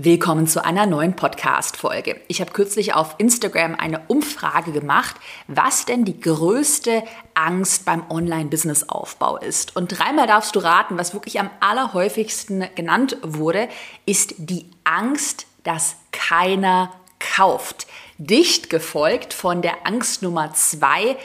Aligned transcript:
Willkommen 0.00 0.46
zu 0.46 0.64
einer 0.64 0.86
neuen 0.86 1.16
Podcast-Folge. 1.16 2.20
Ich 2.28 2.40
habe 2.40 2.52
kürzlich 2.52 2.94
auf 2.94 3.16
Instagram 3.18 3.74
eine 3.74 4.02
Umfrage 4.06 4.70
gemacht, 4.70 5.16
was 5.48 5.86
denn 5.86 6.04
die 6.04 6.20
größte 6.20 7.02
Angst 7.34 7.84
beim 7.84 8.08
Online-Business-Aufbau 8.08 9.38
ist. 9.38 9.74
Und 9.74 9.98
dreimal 9.98 10.28
darfst 10.28 10.54
du 10.54 10.60
raten, 10.60 10.98
was 10.98 11.14
wirklich 11.14 11.40
am 11.40 11.50
allerhäufigsten 11.58 12.66
genannt 12.76 13.16
wurde, 13.22 13.68
ist 14.06 14.34
die 14.38 14.66
Angst, 14.84 15.46
dass 15.64 15.96
keiner 16.12 16.92
kauft. 17.18 17.88
Dicht 18.18 18.70
gefolgt 18.70 19.34
von 19.34 19.62
der 19.62 19.84
Angst 19.84 20.22
Nummer 20.22 20.54
zwei, 20.54 21.16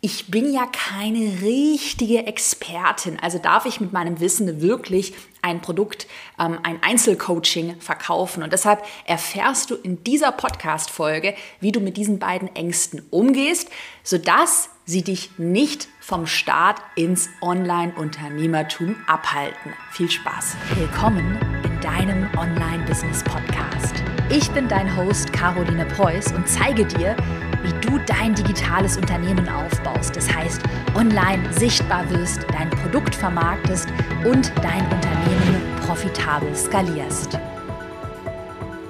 ich 0.00 0.30
bin 0.30 0.52
ja 0.52 0.66
keine 0.66 1.42
richtige 1.42 2.26
Expertin, 2.26 3.18
also 3.20 3.38
darf 3.38 3.66
ich 3.66 3.80
mit 3.80 3.92
meinem 3.92 4.20
Wissen 4.20 4.60
wirklich 4.60 5.14
ein 5.46 5.60
Produkt, 5.60 6.08
ähm, 6.40 6.58
ein 6.64 6.82
Einzelcoaching 6.82 7.80
verkaufen. 7.80 8.42
Und 8.42 8.52
deshalb 8.52 8.84
erfährst 9.06 9.70
du 9.70 9.76
in 9.76 10.02
dieser 10.02 10.32
Podcast-Folge, 10.32 11.34
wie 11.60 11.70
du 11.70 11.80
mit 11.80 11.96
diesen 11.96 12.18
beiden 12.18 12.54
Ängsten 12.54 13.02
umgehst, 13.10 13.70
sodass 14.02 14.70
sie 14.84 15.02
dich 15.02 15.30
nicht 15.38 15.88
vom 16.00 16.26
Start 16.26 16.80
ins 16.96 17.28
Online-Unternehmertum 17.40 18.96
abhalten. 19.06 19.72
Viel 19.92 20.10
Spaß. 20.10 20.56
Willkommen 20.74 21.38
in 21.64 21.80
deinem 21.80 22.28
Online-Business-Podcast. 22.36 23.94
Ich 24.30 24.50
bin 24.50 24.68
dein 24.68 24.96
Host 24.96 25.32
Caroline 25.32 25.86
Preuß 25.86 26.32
und 26.32 26.48
zeige 26.48 26.84
dir, 26.84 27.16
wie 27.66 27.86
du 27.86 27.98
dein 28.06 28.34
digitales 28.34 28.96
Unternehmen 28.96 29.48
aufbaust. 29.48 30.14
Das 30.14 30.32
heißt, 30.32 30.62
online 30.94 31.52
sichtbar 31.52 32.08
wirst, 32.10 32.46
dein 32.52 32.70
Produkt 32.70 33.14
vermarktest 33.14 33.88
und 34.24 34.52
dein 34.62 34.84
Unternehmen 34.84 35.62
profitabel 35.84 36.54
skalierst. 36.54 37.38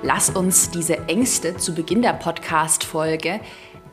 Lass 0.03 0.29
uns 0.29 0.71
diese 0.71 1.09
Ängste 1.09 1.57
zu 1.57 1.75
Beginn 1.75 2.03
der 2.03 2.13
Podcast-Folge 2.13 3.41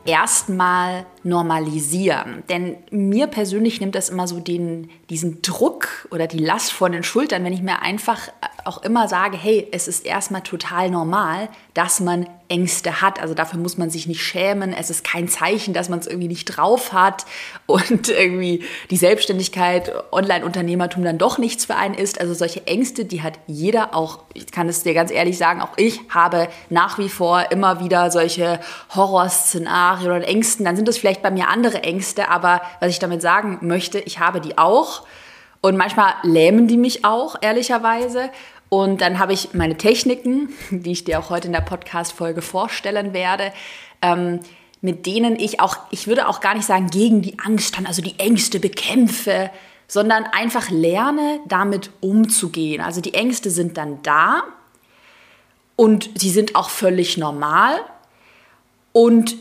erstmal 0.04 1.06
normalisieren. 1.24 2.42
Denn 2.48 2.76
mir 2.90 3.26
persönlich 3.26 3.80
nimmt 3.80 3.94
das 3.94 4.10
immer 4.10 4.28
so 4.28 4.40
den, 4.40 4.90
diesen 5.10 5.42
Druck 5.42 6.06
oder 6.10 6.26
die 6.26 6.38
Last 6.38 6.72
von 6.72 6.92
den 6.92 7.02
Schultern, 7.02 7.44
wenn 7.44 7.52
ich 7.52 7.62
mir 7.62 7.82
einfach 7.82 8.28
auch 8.64 8.82
immer 8.82 9.08
sage, 9.08 9.36
hey, 9.36 9.68
es 9.72 9.88
ist 9.88 10.04
erstmal 10.04 10.42
total 10.42 10.90
normal, 10.90 11.48
dass 11.74 12.00
man 12.00 12.26
Ängste 12.48 13.00
hat. 13.00 13.20
Also 13.20 13.34
dafür 13.34 13.58
muss 13.58 13.78
man 13.78 13.90
sich 13.90 14.06
nicht 14.06 14.22
schämen. 14.22 14.72
Es 14.72 14.90
ist 14.90 15.02
kein 15.04 15.28
Zeichen, 15.28 15.74
dass 15.74 15.88
man 15.88 15.98
es 15.98 16.06
irgendwie 16.06 16.28
nicht 16.28 16.44
drauf 16.44 16.92
hat 16.92 17.24
und 17.66 18.08
irgendwie 18.08 18.62
die 18.90 18.96
Selbstständigkeit, 18.96 19.92
Online-Unternehmertum 20.12 21.04
dann 21.04 21.18
doch 21.18 21.38
nichts 21.38 21.64
für 21.64 21.76
einen 21.76 21.94
ist. 21.94 22.20
Also 22.20 22.34
solche 22.34 22.66
Ängste, 22.66 23.04
die 23.04 23.22
hat 23.22 23.38
jeder 23.46 23.94
auch, 23.94 24.20
ich 24.34 24.50
kann 24.50 24.68
es 24.68 24.82
dir 24.82 24.94
ganz 24.94 25.10
ehrlich 25.10 25.38
sagen, 25.38 25.62
auch 25.62 25.76
ich 25.76 26.00
habe 26.10 26.48
nach 26.70 26.98
wie 26.98 27.08
vor 27.08 27.50
immer 27.50 27.80
wieder 27.80 28.10
solche 28.10 28.60
Horrorszenarien 28.94 30.10
oder 30.10 30.28
Ängsten. 30.28 30.64
Dann 30.64 30.76
sind 30.76 30.88
es 30.88 30.98
vielleicht 30.98 31.13
bei 31.22 31.30
mir 31.30 31.48
andere 31.48 31.82
Ängste, 31.82 32.28
aber 32.28 32.62
was 32.80 32.90
ich 32.90 32.98
damit 32.98 33.22
sagen 33.22 33.58
möchte, 33.62 33.98
ich 33.98 34.18
habe 34.18 34.40
die 34.40 34.58
auch. 34.58 35.06
Und 35.60 35.76
manchmal 35.76 36.14
lähmen 36.22 36.68
die 36.68 36.76
mich 36.76 37.04
auch, 37.04 37.36
ehrlicherweise. 37.40 38.30
Und 38.68 39.00
dann 39.00 39.18
habe 39.18 39.32
ich 39.32 39.54
meine 39.54 39.76
Techniken, 39.76 40.50
die 40.70 40.92
ich 40.92 41.04
dir 41.04 41.18
auch 41.18 41.30
heute 41.30 41.46
in 41.46 41.52
der 41.52 41.60
Podcast-Folge 41.60 42.42
vorstellen 42.42 43.12
werde, 43.12 43.52
ähm, 44.02 44.40
mit 44.80 45.06
denen 45.06 45.38
ich 45.38 45.60
auch, 45.60 45.78
ich 45.90 46.06
würde 46.06 46.28
auch 46.28 46.40
gar 46.40 46.54
nicht 46.54 46.66
sagen, 46.66 46.88
gegen 46.88 47.22
die 47.22 47.38
Angst 47.38 47.76
dann, 47.76 47.86
also 47.86 48.02
die 48.02 48.18
Ängste 48.18 48.60
bekämpfe, 48.60 49.50
sondern 49.88 50.24
einfach 50.24 50.70
lerne, 50.70 51.40
damit 51.46 51.90
umzugehen. 52.00 52.82
Also 52.82 53.00
die 53.00 53.14
Ängste 53.14 53.48
sind 53.50 53.78
dann 53.78 54.02
da 54.02 54.42
und 55.76 56.10
sie 56.20 56.30
sind 56.30 56.56
auch 56.56 56.68
völlig 56.68 57.16
normal 57.16 57.76
und 58.92 59.36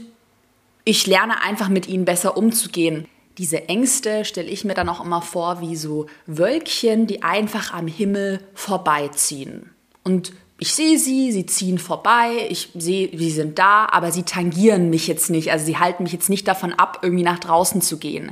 ich 0.86 1.08
lerne 1.08 1.42
einfach 1.42 1.70
mit 1.70 1.88
ihnen 1.88 2.06
besser 2.06 2.38
umzugehen. 2.38 3.08
Diese 3.38 3.67
Ängste 3.67 4.26
stelle 4.26 4.49
ich 4.49 4.64
mir 4.64 4.73
dann 4.73 4.89
auch 4.89 5.04
immer 5.04 5.21
vor 5.21 5.61
wie 5.61 5.76
so 5.76 6.08
Wölkchen, 6.27 7.08
die 7.08 7.23
einfach 7.23 7.73
am 7.73 7.88
Himmel 7.88 8.39
vorbeiziehen. 8.54 9.72
Und 10.04 10.33
ich 10.60 10.73
sehe 10.76 10.99
sie, 10.99 11.32
sie 11.32 11.45
ziehen 11.45 11.80
vorbei, 11.80 12.48
ich 12.49 12.70
sehe, 12.76 13.10
sie 13.17 13.32
sind 13.32 13.58
da, 13.58 13.88
aber 13.92 14.11
sie 14.11 14.23
tangieren 14.23 14.89
mich 14.89 15.08
jetzt 15.08 15.30
nicht. 15.30 15.52
Also 15.52 15.66
sie 15.66 15.77
halten 15.77 16.04
mich 16.04 16.14
jetzt 16.14 16.30
nicht 16.30 16.48
davon 16.48 16.73
ab, 16.73 16.99
irgendwie 17.02 17.23
nach 17.23 17.39
draußen 17.39 17.82
zu 17.82 17.98
gehen. 17.98 18.32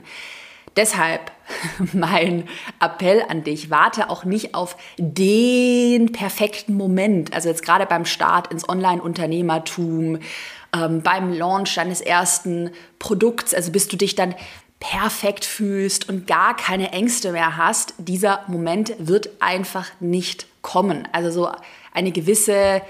Deshalb 0.75 1.31
mein 1.93 2.47
Appell 2.79 3.23
an 3.27 3.43
dich, 3.43 3.69
warte 3.69 4.09
auch 4.09 4.23
nicht 4.23 4.55
auf 4.55 4.77
den 4.97 6.11
perfekten 6.11 6.75
Moment. 6.75 7.33
Also 7.33 7.49
jetzt 7.49 7.63
gerade 7.63 7.85
beim 7.85 8.05
Start 8.05 8.51
ins 8.51 8.67
Online-Unternehmertum, 8.67 10.19
ähm, 10.73 11.01
beim 11.01 11.33
Launch 11.33 11.75
deines 11.75 12.01
ersten 12.01 12.71
Produkts, 12.99 13.53
also 13.53 13.71
bis 13.71 13.87
du 13.87 13.97
dich 13.97 14.15
dann 14.15 14.35
perfekt 14.79 15.45
fühlst 15.45 16.09
und 16.09 16.25
gar 16.25 16.55
keine 16.55 16.91
Ängste 16.91 17.31
mehr 17.31 17.55
hast, 17.55 17.93
dieser 17.97 18.43
Moment 18.47 18.93
wird 18.97 19.29
einfach 19.39 19.87
nicht 19.99 20.47
kommen. 20.61 21.07
Also 21.11 21.29
so 21.31 21.49
eine 21.93 22.11
gewisse 22.11 22.81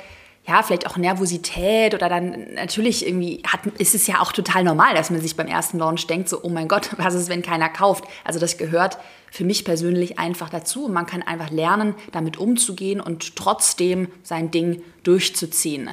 ja, 0.48 0.64
vielleicht 0.64 0.88
auch 0.88 0.98
Nervosität 0.98 1.94
oder 1.94 2.10
dann 2.10 2.56
natürlich 2.56 3.06
irgendwie 3.06 3.44
hat, 3.46 3.66
ist 3.78 3.94
es 3.94 4.08
ja 4.08 4.22
auch 4.22 4.32
total 4.32 4.64
normal, 4.64 4.96
dass 4.96 5.12
man 5.12 5.22
sich 5.22 5.36
beim 5.36 5.48
ersten 5.48 5.78
Launch 5.78 6.08
denkt, 6.08 6.30
so, 6.30 6.40
oh 6.42 6.50
mein 6.50 6.68
Gott, 6.68 6.90
was 6.98 7.14
ist, 7.14 7.30
wenn 7.30 7.42
keiner 7.42 7.70
kauft? 7.70 8.06
Also 8.24 8.40
das 8.40 8.58
gehört 8.58 8.98
für 9.32 9.46
mich 9.46 9.64
persönlich 9.64 10.20
einfach 10.20 10.50
dazu. 10.50 10.90
Man 10.90 11.06
kann 11.06 11.22
einfach 11.22 11.52
lernen, 11.52 11.96
damit 12.12 12.38
umzugehen 12.38 13.00
und 13.00 13.36
trotzdem 13.36 14.08
sein 14.24 14.52
Ding 14.52 14.82
durchzuziehen. 15.04 15.92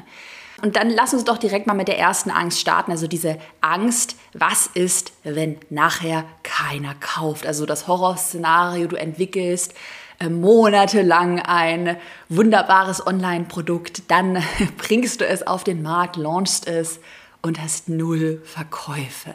Und 0.61 0.75
dann 0.75 0.91
lass 0.91 1.15
uns 1.15 1.23
doch 1.23 1.39
direkt 1.39 1.69
mal 1.69 1.75
mit 1.75 1.87
der 1.87 1.99
ersten 1.99 2.31
Angst 2.31 2.59
starten. 2.59 2.91
Also 2.91 3.07
diese 3.07 3.39
Angst, 3.61 4.17
was 4.33 4.67
ist, 4.67 5.13
wenn 5.23 5.57
nachher 5.71 6.25
keiner 6.43 6.97
kauft? 6.97 7.47
Also 7.47 7.65
das 7.65 7.87
Horrorszenario, 7.87 8.89
du 8.89 8.97
entwickelst 8.97 9.75
äh, 10.19 10.29
monatelang 10.29 11.41
ein 11.41 11.97
wunderbares 12.29 13.07
Online-Produkt, 13.07 14.11
dann 14.11 14.43
bringst 14.79 15.21
du 15.21 15.27
es 15.27 15.47
auf 15.47 15.65
den 15.65 15.83
Markt, 15.83 16.17
launchst 16.17 16.67
es 16.67 17.01
und 17.43 17.61
hast 17.61 17.89
null 17.89 18.43
Verkäufe. 18.45 19.35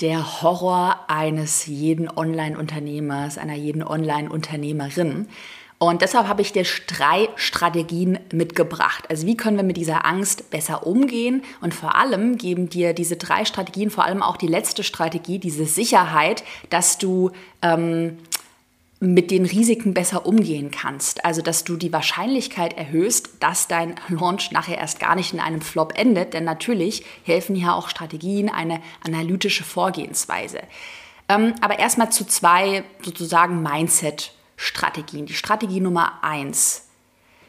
Der 0.00 0.42
Horror 0.42 1.00
eines 1.08 1.66
jeden 1.66 2.08
Online-Unternehmers, 2.08 3.38
einer 3.38 3.54
jeden 3.54 3.82
Online-Unternehmerin. 3.82 5.28
Und 5.78 6.00
deshalb 6.02 6.28
habe 6.28 6.42
ich 6.42 6.52
dir 6.52 6.64
drei 6.86 7.28
Strategien 7.34 8.20
mitgebracht. 8.32 9.04
Also 9.10 9.26
wie 9.26 9.36
können 9.36 9.56
wir 9.56 9.64
mit 9.64 9.76
dieser 9.76 10.06
Angst 10.06 10.50
besser 10.50 10.86
umgehen? 10.86 11.42
Und 11.60 11.74
vor 11.74 11.96
allem 11.96 12.38
geben 12.38 12.68
dir 12.68 12.94
diese 12.94 13.16
drei 13.16 13.44
Strategien, 13.44 13.90
vor 13.90 14.04
allem 14.04 14.22
auch 14.22 14.36
die 14.36 14.46
letzte 14.46 14.84
Strategie, 14.84 15.40
diese 15.40 15.64
Sicherheit, 15.64 16.44
dass 16.70 16.98
du 16.98 17.32
ähm, 17.62 18.18
mit 19.02 19.30
den 19.30 19.44
Risiken 19.44 19.94
besser 19.94 20.26
umgehen 20.26 20.70
kannst. 20.70 21.24
Also 21.24 21.42
dass 21.42 21.64
du 21.64 21.76
die 21.76 21.92
Wahrscheinlichkeit 21.92 22.76
erhöhst, 22.76 23.30
dass 23.40 23.68
dein 23.68 23.96
Launch 24.08 24.52
nachher 24.52 24.78
erst 24.78 25.00
gar 25.00 25.16
nicht 25.16 25.32
in 25.32 25.40
einem 25.40 25.60
Flop 25.60 25.98
endet. 25.98 26.34
Denn 26.34 26.44
natürlich 26.44 27.04
helfen 27.24 27.56
hier 27.56 27.74
auch 27.74 27.88
Strategien, 27.88 28.48
eine 28.48 28.80
analytische 29.04 29.64
Vorgehensweise. 29.64 30.60
Ähm, 31.28 31.54
aber 31.60 31.78
erstmal 31.78 32.12
zu 32.12 32.24
zwei 32.24 32.84
sozusagen 33.02 33.62
Mindset- 33.62 34.32
Strategien. 34.62 35.26
Die 35.26 35.34
Strategie 35.34 35.80
Nummer 35.80 36.22
eins. 36.22 36.88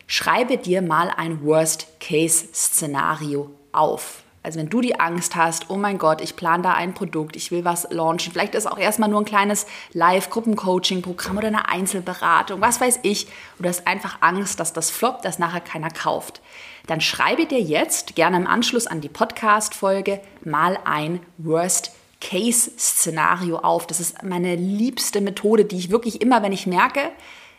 Schreibe 0.07 0.57
dir 0.57 0.81
mal 0.81 1.13
ein 1.15 1.43
Worst-Case-Szenario 1.43 3.51
auf. 3.71 4.22
Also 4.43 4.59
wenn 4.59 4.69
du 4.69 4.81
die 4.81 4.99
Angst 4.99 5.35
hast, 5.35 5.69
oh 5.69 5.77
mein 5.77 5.97
Gott, 5.97 6.21
ich 6.21 6.35
plane 6.35 6.63
da 6.63 6.73
ein 6.73 6.93
Produkt, 6.93 7.35
ich 7.35 7.49
will 7.49 7.65
was 7.65 7.87
launchen, 7.89 8.33
vielleicht 8.33 8.55
ist 8.55 8.69
auch 8.69 8.77
erstmal 8.77 9.09
nur 9.09 9.21
ein 9.21 9.25
kleines 9.25 9.65
Live-Gruppen-Coaching-Programm 9.93 11.37
oder 11.37 11.47
eine 11.47 11.69
Einzelberatung, 11.69 12.61
was 12.61 12.81
weiß 12.81 12.99
ich, 13.03 13.27
oder 13.57 13.69
hast 13.69 13.87
einfach 13.87 14.17
Angst, 14.21 14.59
dass 14.59 14.73
das 14.73 14.91
floppt, 14.91 15.25
dass 15.25 15.39
nachher 15.39 15.61
keiner 15.61 15.89
kauft, 15.89 16.41
dann 16.87 16.99
schreibe 16.99 17.45
dir 17.45 17.61
jetzt 17.61 18.15
gerne 18.15 18.37
im 18.37 18.45
Anschluss 18.45 18.85
an 18.85 18.99
die 18.99 19.09
Podcast-Folge 19.09 20.19
mal 20.43 20.77
ein 20.83 21.21
Worst-Case 21.37 22.03
Case-Szenario 22.23 23.57
auf. 23.57 23.85
Das 23.85 23.99
ist 23.99 24.23
meine 24.23 24.55
liebste 24.55 25.21
Methode, 25.21 25.65
die 25.65 25.77
ich 25.77 25.91
wirklich 25.91 26.21
immer, 26.21 26.41
wenn 26.41 26.53
ich 26.53 26.65
merke, 26.65 27.11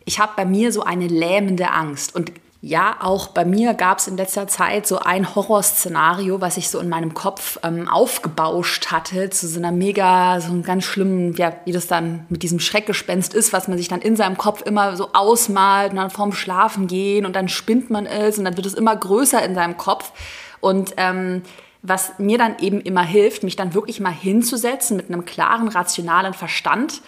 ich 0.07 0.19
habe 0.19 0.33
bei 0.37 0.45
mir 0.45 0.73
so 0.73 0.83
eine 0.83 1.07
lähmende 1.07 1.71
Angst. 1.71 2.15
Und 2.15 2.33
ja, 2.67 2.97
auch 3.01 3.27
bei 3.27 3.45
mir 3.45 3.75
gab 3.75 3.99
es 3.99 4.09
in 4.09 4.17
letzter 4.17 4.49
Zeit 4.49 4.87
so 4.87 4.99
ein 4.99 5.35
Horrorszenario, 5.35 6.41
was 6.41 6.57
ich 6.57 6.71
so 6.71 6.79
in 6.79 6.89
meinem 6.89 7.13
Kopf 7.13 7.59
ähm, 7.63 7.91
aufgebauscht 7.91 8.91
hatte, 8.91 9.29
zu 9.29 9.47
so 9.49 9.59
einer 9.59 9.71
mega, 9.71 10.41
so 10.41 10.51
einem 10.51 10.63
ganz 10.63 10.85
schlimmen, 10.85 11.35
ja, 11.35 11.53
wie 11.67 11.73
das 11.73 11.89
dann 11.89 12.25
mit 12.31 12.43
diesem 12.43 12.61
Schreckgespenst 12.61 13.35
ist, 13.35 13.53
was 13.53 13.69
man 13.69 13.77
sich 13.77 13.89
dann 13.89 14.01
in 14.01 14.17
seinem 14.17 14.39
Kopf 14.39 14.63
immer 14.63 14.97
so 14.97 15.11
ausmalt 15.13 15.91
und 15.91 15.99
dann 15.99 16.09
vorm 16.09 16.33
Schlafen 16.33 16.87
gehen 16.87 17.27
und 17.27 17.37
dann 17.37 17.51
spinnt 17.51 17.91
man 17.91 18.07
es 18.07 18.39
und 18.39 18.47
dann 18.47 18.57
wird 18.57 18.65
es 18.67 18.73
immer 18.73 18.97
größer 18.97 19.45
in 19.45 19.55
seinem 19.55 19.77
Kopf. 19.77 20.13
Und 20.61 20.95
ähm, 20.97 21.43
was 21.83 22.19
mir 22.19 22.39
dann 22.39 22.57
eben 22.61 22.81
immer 22.81 23.03
hilft, 23.03 23.43
mich 23.43 23.57
dann 23.57 23.75
wirklich 23.75 24.01
mal 24.01 24.09
hinzusetzen 24.09 24.97
mit 24.97 25.11
einem 25.11 25.27
klaren, 25.27 25.69
rationalen 25.69 26.33
Verstand 26.33 27.03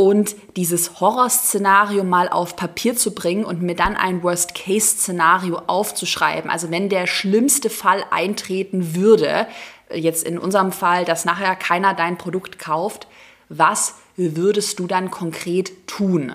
und 0.00 0.34
dieses 0.56 0.98
Horrorszenario 0.98 2.04
mal 2.04 2.30
auf 2.30 2.56
Papier 2.56 2.96
zu 2.96 3.14
bringen 3.14 3.44
und 3.44 3.60
mir 3.60 3.76
dann 3.76 3.96
ein 3.96 4.22
Worst-Case-Szenario 4.22 5.60
aufzuschreiben. 5.66 6.50
Also 6.50 6.70
wenn 6.70 6.88
der 6.88 7.06
schlimmste 7.06 7.68
Fall 7.68 8.02
eintreten 8.10 8.94
würde, 8.94 9.46
jetzt 9.92 10.24
in 10.24 10.38
unserem 10.38 10.72
Fall, 10.72 11.04
dass 11.04 11.26
nachher 11.26 11.54
keiner 11.54 11.92
dein 11.92 12.16
Produkt 12.16 12.58
kauft, 12.58 13.08
was 13.50 13.96
würdest 14.16 14.78
du 14.78 14.86
dann 14.86 15.10
konkret 15.10 15.86
tun? 15.86 16.34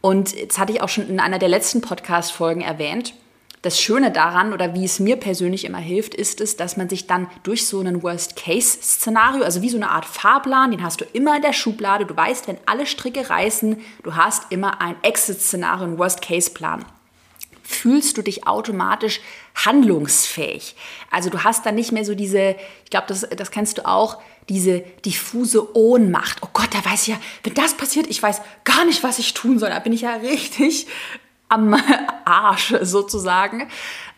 Und 0.00 0.34
jetzt 0.34 0.58
hatte 0.58 0.72
ich 0.72 0.82
auch 0.82 0.88
schon 0.88 1.08
in 1.08 1.20
einer 1.20 1.38
der 1.38 1.48
letzten 1.48 1.82
Podcast-Folgen 1.82 2.60
erwähnt, 2.60 3.14
das 3.62 3.80
Schöne 3.80 4.10
daran 4.10 4.52
oder 4.52 4.74
wie 4.74 4.84
es 4.84 5.00
mir 5.00 5.16
persönlich 5.16 5.64
immer 5.64 5.78
hilft, 5.78 6.14
ist 6.14 6.40
es, 6.40 6.56
dass 6.56 6.76
man 6.76 6.88
sich 6.88 7.06
dann 7.06 7.28
durch 7.42 7.66
so 7.66 7.80
einen 7.80 8.02
Worst-Case-Szenario, 8.02 9.44
also 9.44 9.60
wie 9.60 9.68
so 9.68 9.76
eine 9.76 9.90
Art 9.90 10.06
Fahrplan, 10.06 10.70
den 10.70 10.82
hast 10.82 11.00
du 11.00 11.04
immer 11.12 11.36
in 11.36 11.42
der 11.42 11.52
Schublade, 11.52 12.06
du 12.06 12.16
weißt, 12.16 12.48
wenn 12.48 12.56
alle 12.64 12.86
Stricke 12.86 13.28
reißen, 13.28 13.76
du 14.02 14.16
hast 14.16 14.50
immer 14.50 14.80
ein 14.80 14.96
Exit-Szenario, 15.02 15.84
einen 15.84 15.98
Worst-Case-Plan 15.98 16.84
fühlst 17.70 18.16
du 18.16 18.22
dich 18.22 18.48
automatisch 18.48 19.20
handlungsfähig. 19.54 20.74
Also 21.10 21.30
du 21.30 21.44
hast 21.44 21.64
dann 21.64 21.76
nicht 21.76 21.92
mehr 21.92 22.04
so 22.04 22.14
diese, 22.14 22.56
ich 22.84 22.90
glaube, 22.90 23.06
das, 23.08 23.26
das 23.36 23.50
kennst 23.50 23.78
du 23.78 23.86
auch, 23.86 24.18
diese 24.48 24.80
diffuse 25.04 25.76
Ohnmacht. 25.76 26.38
Oh 26.42 26.48
Gott, 26.52 26.70
da 26.72 26.84
weiß 26.84 27.02
ich 27.02 27.08
ja, 27.08 27.20
wenn 27.44 27.54
das 27.54 27.74
passiert, 27.74 28.08
ich 28.08 28.20
weiß 28.20 28.42
gar 28.64 28.84
nicht, 28.84 29.04
was 29.04 29.20
ich 29.20 29.34
tun 29.34 29.60
soll. 29.60 29.70
Da 29.70 29.78
bin 29.78 29.92
ich 29.92 30.00
ja 30.00 30.14
richtig 30.16 30.88
am 31.50 31.74
Arsch 32.24 32.74
sozusagen. 32.80 33.68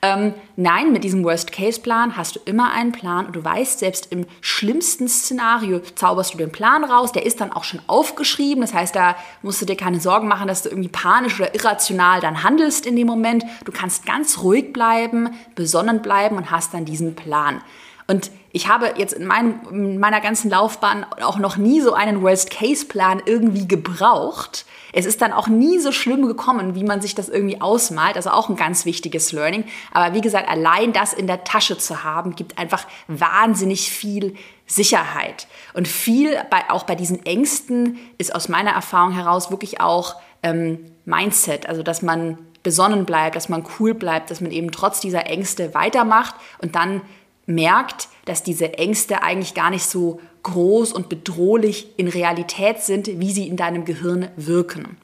Ähm, 0.05 0.35
nein, 0.57 0.93
mit 0.93 1.05
diesem 1.05 1.23
Worst-Case-Plan 1.23 2.17
hast 2.17 2.35
du 2.35 2.41
immer 2.45 2.73
einen 2.73 2.91
Plan 2.91 3.27
und 3.27 3.37
du 3.37 3.45
weißt, 3.45 3.79
selbst 3.79 4.11
im 4.11 4.27
schlimmsten 4.41 5.09
Szenario 5.09 5.81
zauberst 5.95 6.35
du 6.35 6.39
den 6.39 6.51
Plan 6.51 6.83
raus. 6.83 7.13
Der 7.13 7.25
ist 7.25 7.41
dann 7.41 7.53
auch 7.53 7.63
schon 7.63 7.81
aufgeschrieben. 7.87 8.63
Das 8.63 8.75
heißt, 8.75 8.97
da 8.97 9.17
musst 9.43 9.63
du 9.63 9.67
dir 9.67 9.77
keine 9.77 10.01
Sorgen 10.01 10.27
machen, 10.27 10.49
dass 10.49 10.63
du 10.63 10.71
irgendwie 10.71 10.89
panisch 10.89 11.39
oder 11.39 11.55
irrational 11.55 12.21
dann 12.21 12.43
handelst 12.43 12.85
in 12.85 12.97
dem 12.97 13.07
Moment. 13.07 13.45
Du 13.65 13.71
kannst 13.71 14.05
ganz 14.05 14.39
ruhig 14.39 14.73
bleiben, 14.73 15.31
besonnen 15.55 16.03
bleiben 16.03 16.37
und 16.37 16.51
hast 16.51 16.75
dann 16.75 16.85
diesen 16.85 17.15
Plan. 17.15 17.63
Und 18.09 18.33
ich 18.51 18.69
habe 18.69 18.95
jetzt 18.97 19.13
in, 19.15 19.25
meinem, 19.25 19.61
in 19.71 19.99
meiner 20.01 20.21
ganzen 20.21 20.51
Laufbahn 20.51 21.07
auch 21.23 21.39
noch 21.39 21.57
nie 21.57 21.81
so 21.81 21.95
einen 21.95 22.23
Worst-Case-Plan 22.23 23.23
irgendwie 23.25 23.69
gebraucht 23.69 24.67
es 24.93 25.07
ist 25.07 25.23
dann 25.23 25.33
auch 25.33 25.49
nie 25.49 25.79
so 25.79 25.91
schlimm 25.91 26.27
gekommen, 26.27 26.75
wie 26.75 26.85
man 26.85 27.01
sich 27.01 27.15
das 27.15 27.29
irgendwie 27.29 27.61
ausmalt. 27.61 28.17
Also 28.17 28.31
auch 28.31 28.49
ein 28.49 28.57
ganz 28.57 28.85
wichtiges 28.85 29.33
Learning. 29.33 29.65
Aber 29.91 30.15
wie 30.15 30.21
gesagt, 30.21 30.49
allein 30.49 30.93
das 30.93 31.13
in 31.13 31.27
der 31.27 31.45
Tasche 31.45 31.79
zu 31.79 32.05
haben, 32.05 32.37
gibt 32.37 32.59
einfach 32.59 32.87
wahnsinnig 33.09 33.91
viel 33.91 34.37
Sicherheit. 34.67 35.47
Und 35.75 35.89
viel, 35.89 36.37
bei, 36.51 36.71
auch 36.71 36.85
bei 36.85 36.95
diesen 36.95 37.25
Ängsten, 37.25 37.99
ist 38.19 38.35
aus 38.35 38.49
meiner 38.49 38.73
Erfahrung 38.73 39.13
heraus 39.13 39.51
wirklich 39.51 39.81
auch 39.81 40.17
ähm, 40.43 40.79
Mindset. 41.05 41.67
Also 41.69 41.83
dass 41.83 42.03
man 42.03 42.39
besonnen 42.63 43.05
bleibt, 43.07 43.37
dass 43.37 43.49
man 43.49 43.65
cool 43.79 43.95
bleibt, 43.95 44.31
dass 44.31 44.41
man 44.41 44.51
eben 44.51 44.71
trotz 44.71 45.01
dieser 45.01 45.27
Ängste 45.27 45.75
weitermacht 45.75 46.35
und 46.61 46.75
dann 46.77 47.01
merkt, 47.47 48.09
dass 48.25 48.43
diese 48.43 48.75
Ängste 48.75 49.23
eigentlich 49.23 49.55
gar 49.55 49.71
nicht 49.71 49.85
so 49.85 50.21
groß 50.43 50.93
und 50.93 51.09
bedrohlich 51.09 51.89
in 51.97 52.09
Realität 52.09 52.81
sind, 52.81 53.07
wie 53.07 53.33
sie 53.33 53.49
in 53.49 53.57
deinem 53.57 53.85
Gehirn 53.85 54.29
wirken. 54.37 54.97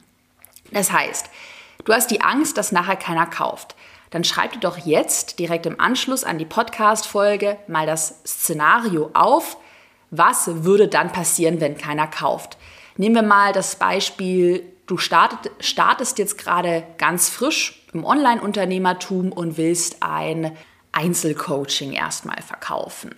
Das 0.71 0.91
heißt, 0.91 1.29
du 1.85 1.93
hast 1.93 2.11
die 2.11 2.21
Angst, 2.21 2.57
dass 2.57 2.71
nachher 2.71 2.95
keiner 2.95 3.25
kauft. 3.25 3.75
Dann 4.11 4.23
schreib 4.23 4.53
dir 4.53 4.59
doch 4.59 4.77
jetzt 4.77 5.39
direkt 5.39 5.65
im 5.65 5.79
Anschluss 5.79 6.23
an 6.23 6.37
die 6.37 6.45
Podcast-Folge 6.45 7.57
mal 7.67 7.85
das 7.85 8.21
Szenario 8.25 9.11
auf. 9.13 9.57
Was 10.11 10.63
würde 10.63 10.87
dann 10.87 11.11
passieren, 11.11 11.61
wenn 11.61 11.77
keiner 11.77 12.07
kauft? 12.07 12.57
Nehmen 12.97 13.15
wir 13.15 13.21
mal 13.23 13.53
das 13.53 13.75
Beispiel, 13.75 14.63
du 14.87 14.97
startet, 14.97 15.51
startest 15.59 16.17
jetzt 16.17 16.37
gerade 16.37 16.83
ganz 16.97 17.29
frisch 17.29 17.85
im 17.93 18.03
Online-Unternehmertum 18.03 19.31
und 19.31 19.57
willst 19.57 20.01
ein 20.01 20.57
Einzelcoaching 20.91 21.93
erstmal 21.93 22.41
verkaufen. 22.41 23.15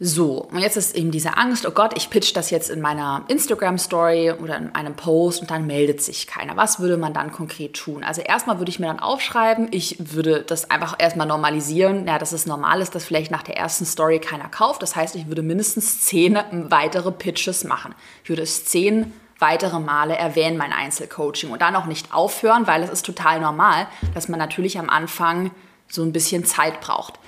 So, 0.00 0.48
und 0.50 0.58
jetzt 0.58 0.76
ist 0.76 0.96
eben 0.96 1.12
diese 1.12 1.36
Angst, 1.36 1.64
oh 1.66 1.70
Gott, 1.70 1.96
ich 1.96 2.10
pitch 2.10 2.34
das 2.34 2.50
jetzt 2.50 2.68
in 2.68 2.80
meiner 2.80 3.24
Instagram-Story 3.28 4.32
oder 4.32 4.56
in 4.56 4.74
einem 4.74 4.96
Post 4.96 5.40
und 5.40 5.52
dann 5.52 5.68
meldet 5.68 6.02
sich 6.02 6.26
keiner. 6.26 6.56
Was 6.56 6.80
würde 6.80 6.96
man 6.96 7.14
dann 7.14 7.30
konkret 7.30 7.74
tun? 7.74 8.02
Also 8.02 8.20
erstmal 8.20 8.58
würde 8.58 8.70
ich 8.70 8.80
mir 8.80 8.88
dann 8.88 8.98
aufschreiben, 8.98 9.68
ich 9.70 9.96
würde 10.00 10.42
das 10.42 10.68
einfach 10.68 10.96
erstmal 10.98 11.28
normalisieren, 11.28 12.08
ja, 12.08 12.18
dass 12.18 12.32
es 12.32 12.44
normal 12.44 12.80
ist, 12.80 12.96
dass 12.96 13.04
vielleicht 13.04 13.30
nach 13.30 13.44
der 13.44 13.56
ersten 13.56 13.84
Story 13.84 14.18
keiner 14.18 14.48
kauft. 14.48 14.82
Das 14.82 14.96
heißt, 14.96 15.14
ich 15.14 15.28
würde 15.28 15.42
mindestens 15.42 16.00
zehn 16.00 16.36
weitere 16.50 17.12
Pitches 17.12 17.62
machen. 17.62 17.94
Ich 18.24 18.30
würde 18.30 18.42
es 18.42 18.64
zehn 18.64 19.12
weitere 19.38 19.78
Male 19.78 20.16
erwähnen, 20.16 20.56
mein 20.56 20.72
Einzelcoaching 20.72 21.50
und 21.50 21.62
dann 21.62 21.76
auch 21.76 21.86
nicht 21.86 22.12
aufhören, 22.12 22.66
weil 22.66 22.82
es 22.82 22.90
ist 22.90 23.06
total 23.06 23.40
normal, 23.40 23.86
dass 24.12 24.28
man 24.28 24.40
natürlich 24.40 24.76
am 24.76 24.90
Anfang 24.90 25.52
so 25.86 26.02
ein 26.02 26.12
bisschen 26.12 26.44
Zeit 26.44 26.80
braucht. 26.80 27.20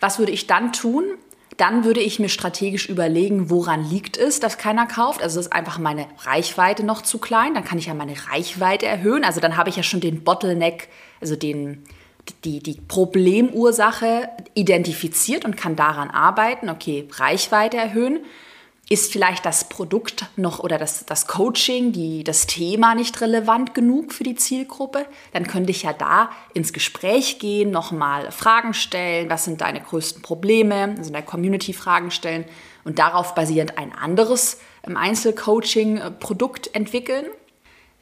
Was 0.00 0.18
würde 0.18 0.32
ich 0.32 0.46
dann 0.46 0.74
tun? 0.74 1.04
Dann 1.56 1.84
würde 1.84 2.00
ich 2.00 2.18
mir 2.18 2.28
strategisch 2.28 2.88
überlegen, 2.88 3.48
woran 3.48 3.88
liegt 3.88 4.16
es, 4.16 4.40
dass 4.40 4.58
keiner 4.58 4.86
kauft. 4.86 5.22
Also 5.22 5.38
ist 5.38 5.52
einfach 5.52 5.78
meine 5.78 6.06
Reichweite 6.18 6.84
noch 6.84 7.02
zu 7.02 7.18
klein. 7.18 7.54
Dann 7.54 7.64
kann 7.64 7.78
ich 7.78 7.86
ja 7.86 7.94
meine 7.94 8.14
Reichweite 8.28 8.86
erhöhen. 8.86 9.24
Also 9.24 9.40
dann 9.40 9.56
habe 9.56 9.70
ich 9.70 9.76
ja 9.76 9.82
schon 9.82 10.00
den 10.00 10.24
Bottleneck, 10.24 10.88
also 11.20 11.36
den, 11.36 11.84
die, 12.44 12.60
die 12.60 12.80
Problemursache 12.88 14.28
identifiziert 14.54 15.44
und 15.44 15.56
kann 15.56 15.76
daran 15.76 16.10
arbeiten. 16.10 16.68
Okay, 16.68 17.08
Reichweite 17.12 17.76
erhöhen 17.76 18.20
ist 18.88 19.12
vielleicht 19.12 19.46
das 19.46 19.68
Produkt 19.68 20.26
noch 20.36 20.58
oder 20.58 20.76
das, 20.76 21.06
das 21.06 21.26
Coaching, 21.26 21.92
die, 21.92 22.22
das 22.22 22.46
Thema 22.46 22.94
nicht 22.94 23.20
relevant 23.20 23.74
genug 23.74 24.12
für 24.12 24.24
die 24.24 24.34
Zielgruppe, 24.34 25.06
dann 25.32 25.46
könnte 25.46 25.70
ich 25.70 25.84
ja 25.84 25.92
da 25.94 26.30
ins 26.52 26.72
Gespräch 26.72 27.38
gehen, 27.38 27.70
nochmal 27.70 28.30
Fragen 28.30 28.74
stellen, 28.74 29.30
was 29.30 29.44
sind 29.44 29.62
deine 29.62 29.80
größten 29.80 30.20
Probleme, 30.20 30.94
also 30.96 31.08
in 31.08 31.14
der 31.14 31.22
Community 31.22 31.72
Fragen 31.72 32.10
stellen 32.10 32.44
und 32.84 32.98
darauf 32.98 33.34
basierend 33.34 33.78
ein 33.78 33.92
anderes 33.92 34.58
ähm, 34.86 34.96
Einzelcoaching-Produkt 34.96 36.74
entwickeln. 36.74 37.24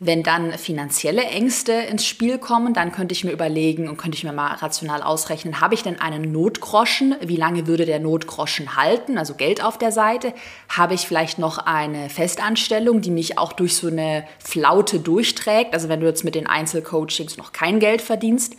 Wenn 0.05 0.25
dann 0.25 0.51
finanzielle 0.59 1.23
Ängste 1.23 1.71
ins 1.71 2.05
Spiel 2.05 2.39
kommen, 2.39 2.75
dann 2.75 2.91
könnte 2.91 3.13
ich 3.13 3.23
mir 3.23 3.31
überlegen 3.31 3.89
und 3.89 3.99
könnte 3.99 4.17
ich 4.17 4.25
mir 4.25 4.33
mal 4.33 4.55
rational 4.55 5.01
ausrechnen, 5.01 5.61
habe 5.61 5.75
ich 5.75 5.85
denn 5.85 6.01
einen 6.01 6.33
Notgroschen? 6.33 7.15
Wie 7.21 7.37
lange 7.37 7.69
würde 7.69 7.87
der 7.87 8.01
Notgroschen 8.01 8.75
halten? 8.75 9.17
Also 9.17 9.35
Geld 9.35 9.63
auf 9.63 9.79
der 9.79 9.93
Seite. 9.93 10.35
Habe 10.69 10.95
ich 10.95 11.07
vielleicht 11.07 11.39
noch 11.39 11.59
eine 11.59 12.11
Festanstellung, 12.11 13.01
die 13.01 13.13
mich 13.13 13.39
auch 13.39 13.53
durch 13.53 13.77
so 13.77 13.87
eine 13.87 14.25
Flaute 14.41 14.99
durchträgt? 14.99 15.73
Also 15.73 15.89
wenn 15.89 16.01
du 16.01 16.07
jetzt 16.07 16.25
mit 16.25 16.35
den 16.35 16.49
Einzelcoachings 16.49 17.37
noch 17.37 17.53
kein 17.53 17.79
Geld 17.79 18.03
verdienst, 18.03 18.57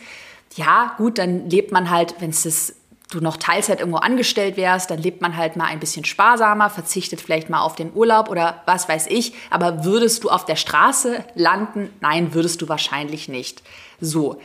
ja, 0.56 0.94
gut, 0.96 1.18
dann 1.18 1.50
lebt 1.50 1.72
man 1.72 1.90
halt, 1.90 2.14
wenn 2.20 2.30
es 2.30 2.44
das 2.44 2.74
du 3.10 3.20
noch 3.20 3.36
Teilzeit 3.36 3.80
irgendwo 3.80 3.98
angestellt 3.98 4.56
wärst, 4.56 4.90
dann 4.90 4.98
lebt 4.98 5.20
man 5.20 5.36
halt 5.36 5.56
mal 5.56 5.66
ein 5.66 5.80
bisschen 5.80 6.04
sparsamer, 6.04 6.70
verzichtet 6.70 7.20
vielleicht 7.20 7.50
mal 7.50 7.60
auf 7.60 7.76
den 7.76 7.92
Urlaub 7.94 8.28
oder 8.28 8.62
was 8.66 8.88
weiß 8.88 9.06
ich. 9.08 9.34
Aber 9.50 9.84
würdest 9.84 10.24
du 10.24 10.30
auf 10.30 10.44
der 10.44 10.56
Straße 10.56 11.24
landen? 11.34 11.90
Nein, 12.00 12.34
würdest 12.34 12.62
du 12.62 12.68
wahrscheinlich 12.68 13.28
nicht. 13.28 13.62
So. 14.00 14.40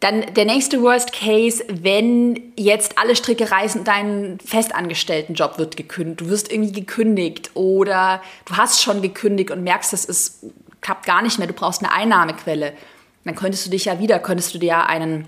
Dann 0.00 0.32
der 0.34 0.44
nächste 0.44 0.80
Worst 0.82 1.12
Case, 1.12 1.64
wenn 1.68 2.52
jetzt 2.56 2.98
alle 2.98 3.16
Stricke 3.16 3.50
reißen, 3.50 3.82
dein 3.82 4.38
festangestellten 4.44 5.34
Job 5.34 5.58
wird 5.58 5.76
gekündigt, 5.76 6.20
du 6.20 6.28
wirst 6.28 6.52
irgendwie 6.52 6.72
gekündigt 6.72 7.50
oder 7.54 8.22
du 8.44 8.56
hast 8.56 8.80
schon 8.80 9.02
gekündigt 9.02 9.50
und 9.50 9.64
merkst, 9.64 9.92
das 9.92 10.40
klappt 10.80 11.04
gar 11.04 11.22
nicht 11.22 11.38
mehr, 11.38 11.48
du 11.48 11.52
brauchst 11.52 11.82
eine 11.82 11.92
Einnahmequelle. 11.92 12.74
Dann 13.24 13.34
könntest 13.34 13.66
du 13.66 13.70
dich 13.70 13.86
ja 13.86 13.98
wieder, 13.98 14.20
könntest 14.20 14.54
du 14.54 14.58
dir 14.58 14.68
ja 14.68 14.86
einen 14.86 15.26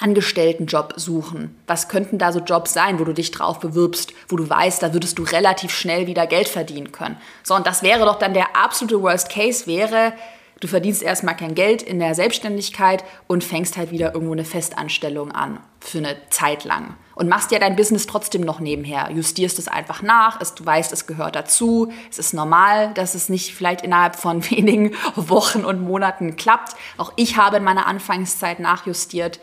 Angestelltenjob 0.00 0.94
suchen? 0.96 1.56
Was 1.66 1.88
könnten 1.88 2.18
da 2.18 2.32
so 2.32 2.40
Jobs 2.40 2.72
sein, 2.72 2.98
wo 2.98 3.04
du 3.04 3.12
dich 3.12 3.30
drauf 3.30 3.60
bewirbst, 3.60 4.12
wo 4.28 4.36
du 4.36 4.48
weißt, 4.48 4.82
da 4.82 4.92
würdest 4.92 5.18
du 5.18 5.22
relativ 5.22 5.70
schnell 5.70 6.06
wieder 6.06 6.26
Geld 6.26 6.48
verdienen 6.48 6.92
können? 6.92 7.16
So, 7.42 7.54
und 7.54 7.66
das 7.66 7.82
wäre 7.82 8.04
doch 8.04 8.18
dann 8.18 8.34
der 8.34 8.56
absolute 8.56 9.00
Worst 9.02 9.30
Case, 9.30 9.66
wäre, 9.66 10.12
du 10.60 10.68
verdienst 10.68 11.02
erstmal 11.02 11.36
kein 11.36 11.54
Geld 11.54 11.82
in 11.82 11.98
der 11.98 12.14
Selbstständigkeit 12.14 13.04
und 13.26 13.44
fängst 13.44 13.76
halt 13.76 13.90
wieder 13.90 14.14
irgendwo 14.14 14.32
eine 14.32 14.44
Festanstellung 14.44 15.30
an 15.32 15.60
für 15.80 15.98
eine 15.98 16.16
Zeit 16.30 16.64
lang. 16.64 16.96
Und 17.14 17.28
machst 17.28 17.52
ja 17.52 17.58
dein 17.58 17.76
Business 17.76 18.06
trotzdem 18.06 18.40
noch 18.40 18.60
nebenher. 18.60 19.10
Justierst 19.12 19.58
es 19.58 19.68
einfach 19.68 20.02
nach, 20.02 20.40
es, 20.40 20.54
du 20.54 20.66
weißt, 20.66 20.92
es 20.92 21.06
gehört 21.06 21.36
dazu. 21.36 21.92
Es 22.10 22.18
ist 22.18 22.34
normal, 22.34 22.92
dass 22.94 23.14
es 23.14 23.28
nicht 23.28 23.54
vielleicht 23.54 23.82
innerhalb 23.82 24.16
von 24.16 24.48
wenigen 24.50 24.94
Wochen 25.14 25.64
und 25.64 25.80
Monaten 25.80 26.36
klappt. 26.36 26.74
Auch 26.96 27.12
ich 27.16 27.36
habe 27.36 27.58
in 27.58 27.64
meiner 27.64 27.86
Anfangszeit 27.86 28.58
nachjustiert. 28.58 29.40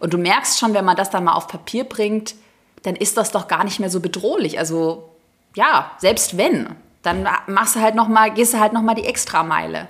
Und 0.00 0.12
du 0.12 0.18
merkst 0.18 0.58
schon, 0.58 0.74
wenn 0.74 0.84
man 0.84 0.96
das 0.96 1.10
dann 1.10 1.24
mal 1.24 1.34
auf 1.34 1.46
Papier 1.46 1.84
bringt, 1.84 2.34
dann 2.82 2.96
ist 2.96 3.16
das 3.16 3.30
doch 3.30 3.46
gar 3.46 3.64
nicht 3.64 3.78
mehr 3.78 3.90
so 3.90 4.00
bedrohlich. 4.00 4.58
Also 4.58 5.10
ja, 5.54 5.92
selbst 5.98 6.36
wenn, 6.36 6.74
dann 7.02 7.28
machst 7.46 7.76
du 7.76 7.80
halt 7.80 7.94
noch 7.94 8.08
mal, 8.08 8.30
gehst 8.32 8.54
du 8.54 8.58
halt 8.58 8.72
noch 8.72 8.82
mal 8.82 8.94
die 8.94 9.06
Extrameile. 9.06 9.88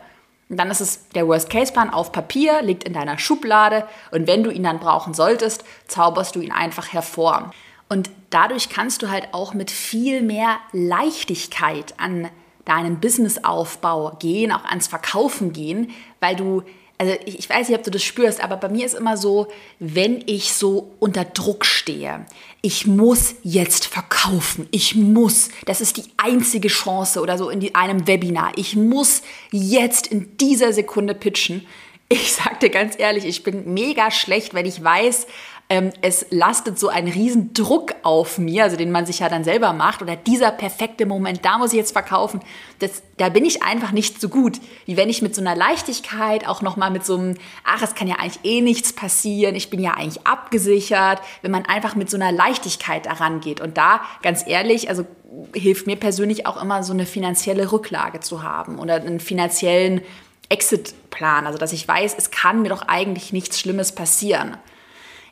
Und 0.48 0.56
dann 0.56 0.70
ist 0.70 0.80
es 0.80 1.08
der 1.10 1.28
Worst-Case-Plan 1.28 1.90
auf 1.90 2.10
Papier, 2.10 2.60
liegt 2.62 2.82
in 2.82 2.92
deiner 2.92 3.18
Schublade 3.18 3.86
und 4.10 4.26
wenn 4.26 4.42
du 4.42 4.50
ihn 4.50 4.64
dann 4.64 4.80
brauchen 4.80 5.14
solltest, 5.14 5.64
zauberst 5.86 6.34
du 6.34 6.40
ihn 6.40 6.50
einfach 6.50 6.92
hervor. 6.92 7.52
Und 7.88 8.10
dadurch 8.30 8.68
kannst 8.68 9.02
du 9.02 9.10
halt 9.10 9.28
auch 9.32 9.54
mit 9.54 9.70
viel 9.70 10.22
mehr 10.22 10.56
Leichtigkeit 10.72 11.94
an 11.98 12.28
deinen 12.64 13.00
Businessaufbau 13.00 14.16
gehen, 14.18 14.52
auch 14.52 14.64
ans 14.64 14.88
Verkaufen 14.88 15.52
gehen, 15.52 15.92
weil 16.18 16.34
du 16.34 16.62
also 17.00 17.14
ich, 17.24 17.38
ich, 17.38 17.48
weiß 17.48 17.70
nicht, 17.70 17.78
ob 17.78 17.82
du 17.82 17.90
das 17.90 18.02
spürst, 18.02 18.44
aber 18.44 18.58
bei 18.58 18.68
mir 18.68 18.84
ist 18.84 18.94
immer 18.94 19.16
so, 19.16 19.48
wenn 19.78 20.22
ich 20.26 20.52
so 20.52 20.90
unter 20.98 21.24
Druck 21.24 21.64
stehe, 21.64 22.26
ich 22.60 22.86
muss 22.86 23.36
jetzt 23.42 23.86
verkaufen, 23.86 24.68
ich 24.70 24.96
muss, 24.96 25.48
das 25.64 25.80
ist 25.80 25.96
die 25.96 26.04
einzige 26.18 26.68
Chance 26.68 27.22
oder 27.22 27.38
so 27.38 27.48
in 27.48 27.58
die, 27.58 27.74
einem 27.74 28.06
Webinar, 28.06 28.52
ich 28.56 28.76
muss 28.76 29.22
jetzt 29.50 30.08
in 30.08 30.36
dieser 30.36 30.74
Sekunde 30.74 31.14
pitchen. 31.14 31.66
Ich 32.10 32.34
sag 32.34 32.60
dir 32.60 32.68
ganz 32.68 32.98
ehrlich, 32.98 33.24
ich 33.24 33.44
bin 33.44 33.72
mega 33.72 34.10
schlecht, 34.10 34.52
weil 34.52 34.66
ich 34.66 34.84
weiß, 34.84 35.26
ähm, 35.70 35.92
es 36.02 36.26
lastet 36.30 36.80
so 36.80 36.88
ein 36.88 37.06
riesen 37.06 37.54
Druck 37.54 37.94
auf 38.02 38.38
mir, 38.38 38.64
also 38.64 38.76
den 38.76 38.90
man 38.90 39.06
sich 39.06 39.20
ja 39.20 39.28
dann 39.28 39.44
selber 39.44 39.72
macht, 39.72 40.02
oder 40.02 40.16
dieser 40.16 40.50
perfekte 40.50 41.06
Moment, 41.06 41.44
da 41.44 41.58
muss 41.58 41.72
ich 41.72 41.78
jetzt 41.78 41.92
verkaufen, 41.92 42.40
das, 42.80 43.02
da 43.18 43.28
bin 43.28 43.44
ich 43.44 43.62
einfach 43.62 43.92
nicht 43.92 44.20
so 44.20 44.28
gut, 44.28 44.60
wie 44.86 44.96
wenn 44.96 45.08
ich 45.08 45.22
mit 45.22 45.32
so 45.32 45.40
einer 45.40 45.54
Leichtigkeit, 45.54 46.46
auch 46.46 46.60
nochmal 46.60 46.90
mit 46.90 47.06
so 47.06 47.16
einem, 47.16 47.36
ach, 47.64 47.82
es 47.82 47.94
kann 47.94 48.08
ja 48.08 48.16
eigentlich 48.16 48.40
eh 48.42 48.60
nichts 48.60 48.92
passieren, 48.92 49.54
ich 49.54 49.70
bin 49.70 49.78
ja 49.78 49.94
eigentlich 49.94 50.26
abgesichert, 50.26 51.20
wenn 51.42 51.52
man 51.52 51.64
einfach 51.66 51.94
mit 51.94 52.10
so 52.10 52.16
einer 52.16 52.32
Leichtigkeit 52.32 53.06
daran 53.06 53.40
geht. 53.40 53.60
Und 53.60 53.78
da, 53.78 54.00
ganz 54.22 54.44
ehrlich, 54.44 54.88
also 54.88 55.06
hilft 55.54 55.86
mir 55.86 55.96
persönlich 55.96 56.46
auch 56.46 56.60
immer 56.60 56.82
so 56.82 56.92
eine 56.92 57.06
finanzielle 57.06 57.70
Rücklage 57.70 58.18
zu 58.18 58.42
haben 58.42 58.80
oder 58.80 58.96
einen 58.96 59.20
finanziellen 59.20 60.00
Exit-Plan, 60.48 61.46
also 61.46 61.58
dass 61.58 61.72
ich 61.72 61.86
weiß, 61.86 62.16
es 62.18 62.32
kann 62.32 62.62
mir 62.62 62.70
doch 62.70 62.82
eigentlich 62.82 63.32
nichts 63.32 63.60
Schlimmes 63.60 63.92
passieren. 63.92 64.56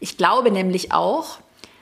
Ich 0.01 0.17
glaube 0.17 0.51
nämlich 0.51 0.93
auch, 0.93 1.39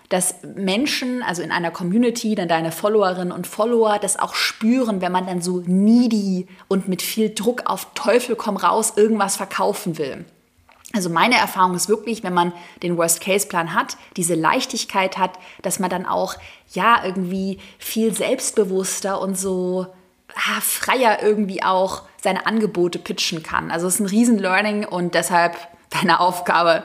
dass 0.09 0.37
Menschen, 0.55 1.23
also 1.23 1.43
in 1.43 1.51
einer 1.51 1.71
Community, 1.71 2.35
dann 2.35 2.49
deine 2.49 2.73
Followerinnen 2.73 3.33
und 3.33 3.47
Follower, 3.47 3.99
das 3.99 4.19
auch 4.19 4.35
spüren, 4.35 5.01
wenn 5.01 5.13
man 5.13 5.27
dann 5.27 5.43
so 5.43 5.63
needy 5.67 6.47
und 6.69 6.89
mit 6.89 7.03
viel 7.03 7.35
Druck 7.35 7.63
auf 7.67 7.89
Teufel 7.95 8.37
komm 8.37 8.57
raus 8.57 8.93
irgendwas 8.97 9.37
verkaufen 9.37 9.99
will. 9.99 10.25
Also 10.95 11.11
meine 11.11 11.37
Erfahrung 11.37 11.75
ist 11.75 11.89
wirklich, 11.89 12.23
wenn 12.23 12.33
man 12.33 12.53
den 12.83 12.97
Worst-Case-Plan 12.97 13.75
hat, 13.75 13.97
diese 14.17 14.35
Leichtigkeit 14.35 15.19
hat, 15.19 15.33
dass 15.63 15.79
man 15.79 15.91
dann 15.91 16.07
auch 16.07 16.37
ja 16.73 17.05
irgendwie 17.05 17.59
viel 17.79 18.15
selbstbewusster 18.15 19.21
und 19.21 19.37
so 19.37 19.89
ah, 20.35 20.61
freier 20.61 21.23
irgendwie 21.23 21.63
auch 21.63 22.03
seine 22.23 22.47
Angebote 22.47 22.99
pitchen 22.99 23.43
kann. 23.43 23.71
Also 23.71 23.89
es 23.89 23.95
ist 23.95 24.01
ein 24.01 24.07
Riesen-Learning 24.07 24.85
und 24.87 25.15
deshalb 25.15 25.57
deine 25.91 26.21
Aufgabe, 26.21 26.85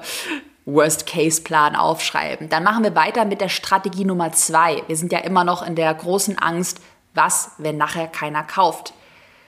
Worst-Case-Plan 0.74 1.76
aufschreiben. 1.76 2.50
Dann 2.50 2.64
machen 2.64 2.84
wir 2.84 2.96
weiter 2.96 3.26
mit 3.26 3.42
der 3.42 3.50
Strategie 3.50 4.06
Nummer 4.06 4.32
zwei. 4.32 4.84
Wir 4.88 4.96
sind 4.96 5.12
ja 5.12 5.20
immer 5.20 5.44
noch 5.44 5.66
in 5.66 5.76
der 5.76 5.94
großen 5.94 6.38
Angst, 6.38 6.82
was, 7.14 7.52
wenn 7.58 7.78
nachher 7.78 8.08
keiner 8.08 8.44
kauft. 8.44 8.94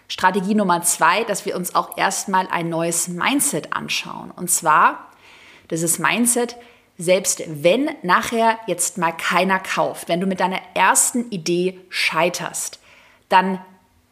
Strategie 0.07 0.55
Nummer 0.55 0.81
zwei, 0.83 1.23
dass 1.23 1.45
wir 1.45 1.55
uns 1.55 1.75
auch 1.75 1.97
erstmal 1.97 2.47
ein 2.47 2.69
neues 2.69 3.07
Mindset 3.07 3.73
anschauen. 3.73 4.31
Und 4.31 4.51
zwar 4.51 5.09
dieses 5.71 5.97
Mindset, 5.97 6.55
selbst 6.97 7.43
wenn 7.47 7.89
nachher 8.03 8.59
jetzt 8.67 8.97
mal 8.97 9.11
keiner 9.11 9.59
kauft, 9.59 10.09
wenn 10.09 10.19
du 10.19 10.27
mit 10.27 10.39
deiner 10.39 10.59
ersten 10.75 11.29
Idee 11.31 11.79
scheiterst, 11.89 12.79
dann 13.29 13.59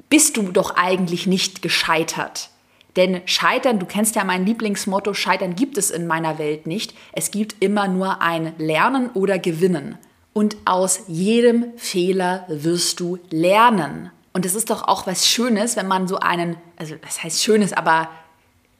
bist 0.10 0.38
du 0.38 0.52
doch 0.52 0.76
eigentlich 0.76 1.28
nicht 1.28 1.62
gescheitert. 1.62 2.50
Denn 2.96 3.22
Scheitern, 3.26 3.80
du 3.80 3.86
kennst 3.86 4.16
ja 4.16 4.24
mein 4.24 4.46
Lieblingsmotto, 4.46 5.14
Scheitern 5.14 5.56
gibt 5.56 5.78
es 5.78 5.92
in 5.92 6.08
meiner 6.08 6.38
Welt 6.38 6.68
nicht. 6.68 6.94
Es 7.14 7.32
gibt 7.32 7.56
immer 7.62 7.88
nur 7.88 8.22
ein 8.22 8.54
Lernen 8.58 9.10
oder 9.14 9.40
Gewinnen. 9.40 9.98
Und 10.34 10.58
aus 10.66 11.04
jedem 11.08 11.78
Fehler 11.78 12.46
wirst 12.48 13.00
du 13.00 13.18
lernen. 13.30 14.12
Und 14.34 14.46
es 14.46 14.56
ist 14.56 14.70
doch 14.70 14.88
auch 14.88 15.08
was 15.08 15.28
Schönes, 15.28 15.76
wenn 15.76 15.88
man 15.88 16.08
so 16.08 16.18
einen, 16.18 16.56
also 16.78 16.96
das 17.02 17.22
heißt 17.24 17.44
Schönes, 17.44 17.74
aber 17.74 18.10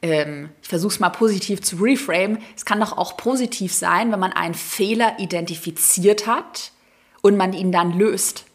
ähm, 0.00 0.50
ich 0.62 0.68
versuche 0.68 0.94
es 0.94 1.00
mal 1.00 1.10
positiv 1.10 1.62
zu 1.62 1.76
reframe. 1.76 2.38
Es 2.56 2.64
kann 2.64 2.80
doch 2.80 2.96
auch 2.96 3.16
positiv 3.16 3.72
sein, 3.72 4.12
wenn 4.12 4.20
man 4.20 4.32
einen 4.32 4.54
Fehler 4.54 5.18
identifiziert 5.18 6.26
hat 6.26 6.72
und 7.20 7.36
man 7.36 7.52
ihn 7.52 7.70
dann 7.70 7.98
löst. 7.98 8.46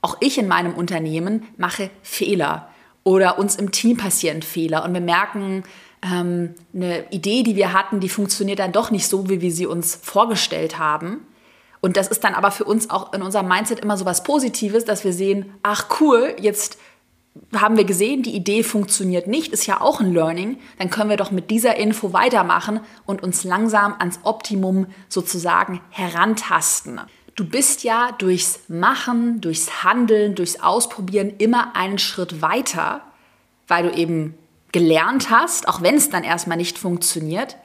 Auch 0.00 0.16
ich 0.20 0.38
in 0.38 0.48
meinem 0.48 0.74
Unternehmen 0.74 1.46
mache 1.56 1.90
Fehler. 2.02 2.68
Oder 3.04 3.38
uns 3.38 3.56
im 3.56 3.70
Team 3.70 3.96
passieren 3.96 4.42
Fehler 4.42 4.84
und 4.84 4.94
wir 4.94 5.00
merken, 5.00 5.62
ähm, 6.02 6.54
eine 6.74 7.10
Idee, 7.10 7.42
die 7.42 7.56
wir 7.56 7.72
hatten, 7.72 8.00
die 8.00 8.08
funktioniert 8.08 8.58
dann 8.58 8.72
doch 8.72 8.90
nicht 8.90 9.08
so, 9.08 9.28
wie 9.28 9.40
wir 9.40 9.52
sie 9.52 9.66
uns 9.66 9.94
vorgestellt 9.94 10.78
haben. 10.78 11.26
Und 11.80 11.98
das 11.98 12.08
ist 12.08 12.24
dann 12.24 12.34
aber 12.34 12.50
für 12.50 12.64
uns 12.64 12.88
auch 12.88 13.12
in 13.12 13.20
unserem 13.20 13.46
Mindset 13.46 13.80
immer 13.80 13.98
so 13.98 14.06
was 14.06 14.22
Positives, 14.22 14.86
dass 14.86 15.04
wir 15.04 15.12
sehen, 15.12 15.52
ach 15.62 16.00
cool, 16.00 16.34
jetzt 16.40 16.78
haben 17.54 17.76
wir 17.76 17.84
gesehen, 17.84 18.22
die 18.22 18.34
Idee 18.34 18.62
funktioniert 18.62 19.26
nicht, 19.26 19.52
ist 19.52 19.66
ja 19.66 19.80
auch 19.80 20.00
ein 20.00 20.12
Learning, 20.12 20.58
dann 20.78 20.88
können 20.88 21.10
wir 21.10 21.16
doch 21.16 21.30
mit 21.30 21.50
dieser 21.50 21.76
Info 21.76 22.12
weitermachen 22.12 22.80
und 23.06 23.22
uns 23.22 23.44
langsam 23.44 23.94
ans 23.98 24.20
Optimum 24.22 24.86
sozusagen 25.08 25.80
herantasten. 25.90 27.00
Du 27.34 27.44
bist 27.44 27.82
ja 27.82 28.12
durchs 28.12 28.60
Machen, 28.68 29.40
durchs 29.40 29.82
Handeln, 29.82 30.36
durchs 30.36 30.60
Ausprobieren 30.60 31.34
immer 31.38 31.74
einen 31.74 31.98
Schritt 31.98 32.42
weiter, 32.42 33.00
weil 33.66 33.90
du 33.90 33.96
eben 33.96 34.34
gelernt 34.70 35.30
hast, 35.30 35.66
auch 35.68 35.82
wenn 35.82 35.96
es 35.96 36.10
dann 36.10 36.22
erstmal 36.22 36.56
nicht 36.56 36.78
funktioniert, 36.78 37.56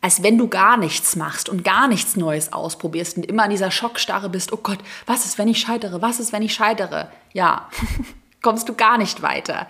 als 0.00 0.22
wenn 0.22 0.38
du 0.38 0.48
gar 0.48 0.76
nichts 0.76 1.16
machst 1.16 1.48
und 1.48 1.64
gar 1.64 1.88
nichts 1.88 2.14
Neues 2.14 2.52
ausprobierst 2.52 3.16
und 3.16 3.26
immer 3.26 3.44
in 3.44 3.50
dieser 3.50 3.70
Schockstarre 3.70 4.28
bist, 4.28 4.52
oh 4.52 4.58
Gott, 4.58 4.78
was 5.06 5.24
ist, 5.24 5.38
wenn 5.38 5.48
ich 5.48 5.60
scheitere? 5.60 6.02
Was 6.02 6.20
ist, 6.20 6.32
wenn 6.32 6.42
ich 6.42 6.54
scheitere? 6.54 7.08
Ja, 7.32 7.68
kommst 8.42 8.68
du 8.68 8.74
gar 8.74 8.98
nicht 8.98 9.22
weiter. 9.22 9.66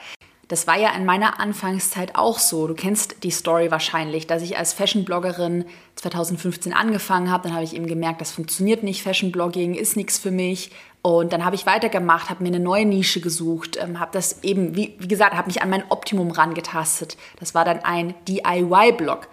Das 0.48 0.66
war 0.66 0.78
ja 0.78 0.90
in 0.94 1.04
meiner 1.04 1.40
Anfangszeit 1.40 2.16
auch 2.16 2.38
so. 2.38 2.66
Du 2.66 2.74
kennst 2.74 3.22
die 3.22 3.30
Story 3.30 3.70
wahrscheinlich, 3.70 4.26
dass 4.26 4.42
ich 4.42 4.58
als 4.58 4.72
Fashion-Bloggerin 4.72 5.64
2015 5.96 6.72
angefangen 6.72 7.30
habe. 7.30 7.44
Dann 7.44 7.54
habe 7.54 7.64
ich 7.64 7.74
eben 7.74 7.86
gemerkt, 7.86 8.20
das 8.20 8.30
funktioniert 8.30 8.82
nicht. 8.82 9.02
Fashion-Blogging 9.02 9.74
ist 9.74 9.96
nichts 9.96 10.18
für 10.18 10.30
mich. 10.30 10.70
Und 11.02 11.32
dann 11.32 11.44
habe 11.44 11.54
ich 11.54 11.66
weitergemacht, 11.66 12.30
habe 12.30 12.42
mir 12.42 12.48
eine 12.48 12.60
neue 12.60 12.86
Nische 12.86 13.20
gesucht, 13.20 13.78
ähm, 13.80 14.00
habe 14.00 14.10
das 14.12 14.42
eben, 14.42 14.74
wie, 14.74 14.94
wie 14.98 15.08
gesagt, 15.08 15.34
habe 15.34 15.48
mich 15.48 15.60
an 15.60 15.68
mein 15.68 15.84
Optimum 15.90 16.30
rangetastet. 16.30 17.18
Das 17.38 17.54
war 17.54 17.66
dann 17.66 17.80
ein 17.80 18.14
DIY-Blog 18.26 19.28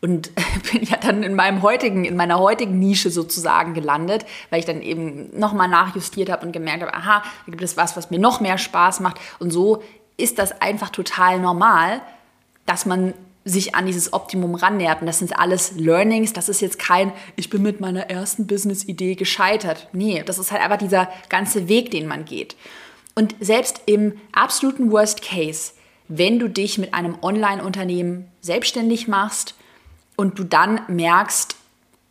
und 0.00 0.32
bin 0.72 0.82
ja 0.82 0.96
dann 0.96 1.22
in 1.22 1.34
meinem 1.36 1.62
heutigen, 1.62 2.04
in 2.04 2.16
meiner 2.16 2.40
heutigen 2.40 2.78
Nische 2.78 3.10
sozusagen 3.10 3.72
gelandet, 3.72 4.26
weil 4.50 4.58
ich 4.58 4.66
dann 4.66 4.82
eben 4.82 5.30
nochmal 5.38 5.68
nachjustiert 5.68 6.28
habe 6.28 6.44
und 6.44 6.52
gemerkt 6.52 6.82
habe, 6.82 6.92
aha, 6.92 7.22
da 7.46 7.50
gibt 7.50 7.62
es 7.62 7.76
was, 7.76 7.96
was 7.96 8.10
mir 8.10 8.18
noch 8.18 8.40
mehr 8.40 8.58
Spaß 8.58 8.98
macht. 8.98 9.20
Und 9.38 9.52
so 9.52 9.82
ist 10.22 10.38
das 10.38 10.60
einfach 10.60 10.90
total 10.90 11.40
normal, 11.40 12.00
dass 12.64 12.86
man 12.86 13.14
sich 13.44 13.74
an 13.74 13.86
dieses 13.86 14.12
Optimum 14.12 14.54
rannähert. 14.54 15.00
Und 15.00 15.06
das 15.06 15.18
sind 15.18 15.36
alles 15.36 15.72
Learnings. 15.72 16.32
Das 16.32 16.48
ist 16.48 16.60
jetzt 16.60 16.78
kein, 16.78 17.12
ich 17.34 17.50
bin 17.50 17.62
mit 17.62 17.80
meiner 17.80 18.08
ersten 18.08 18.46
Business-Idee 18.46 19.16
gescheitert. 19.16 19.88
Nee, 19.92 20.22
das 20.24 20.38
ist 20.38 20.52
halt 20.52 20.62
einfach 20.62 20.78
dieser 20.78 21.08
ganze 21.28 21.68
Weg, 21.68 21.90
den 21.90 22.06
man 22.06 22.24
geht. 22.24 22.56
Und 23.14 23.34
selbst 23.40 23.82
im 23.86 24.14
absoluten 24.30 24.92
Worst 24.92 25.22
Case, 25.22 25.72
wenn 26.08 26.38
du 26.38 26.48
dich 26.48 26.78
mit 26.78 26.94
einem 26.94 27.18
Online-Unternehmen 27.20 28.30
selbstständig 28.40 29.08
machst 29.08 29.54
und 30.16 30.38
du 30.38 30.44
dann 30.44 30.82
merkst, 30.88 31.56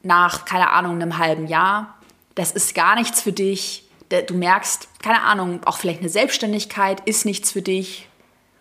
nach, 0.03 0.45
keine 0.45 0.71
Ahnung, 0.71 0.95
einem 0.95 1.17
halben 1.17 1.47
Jahr, 1.47 1.97
das 2.35 2.51
ist 2.51 2.75
gar 2.75 2.95
nichts 2.95 3.21
für 3.21 3.31
dich, 3.31 3.87
du 4.11 4.33
merkst, 4.33 4.89
keine 5.01 5.21
Ahnung, 5.21 5.61
auch 5.65 5.77
vielleicht 5.77 5.99
eine 5.99 6.09
Selbstständigkeit 6.09 7.01
ist 7.07 7.25
nichts 7.25 7.51
für 7.51 7.61
dich 7.61 8.07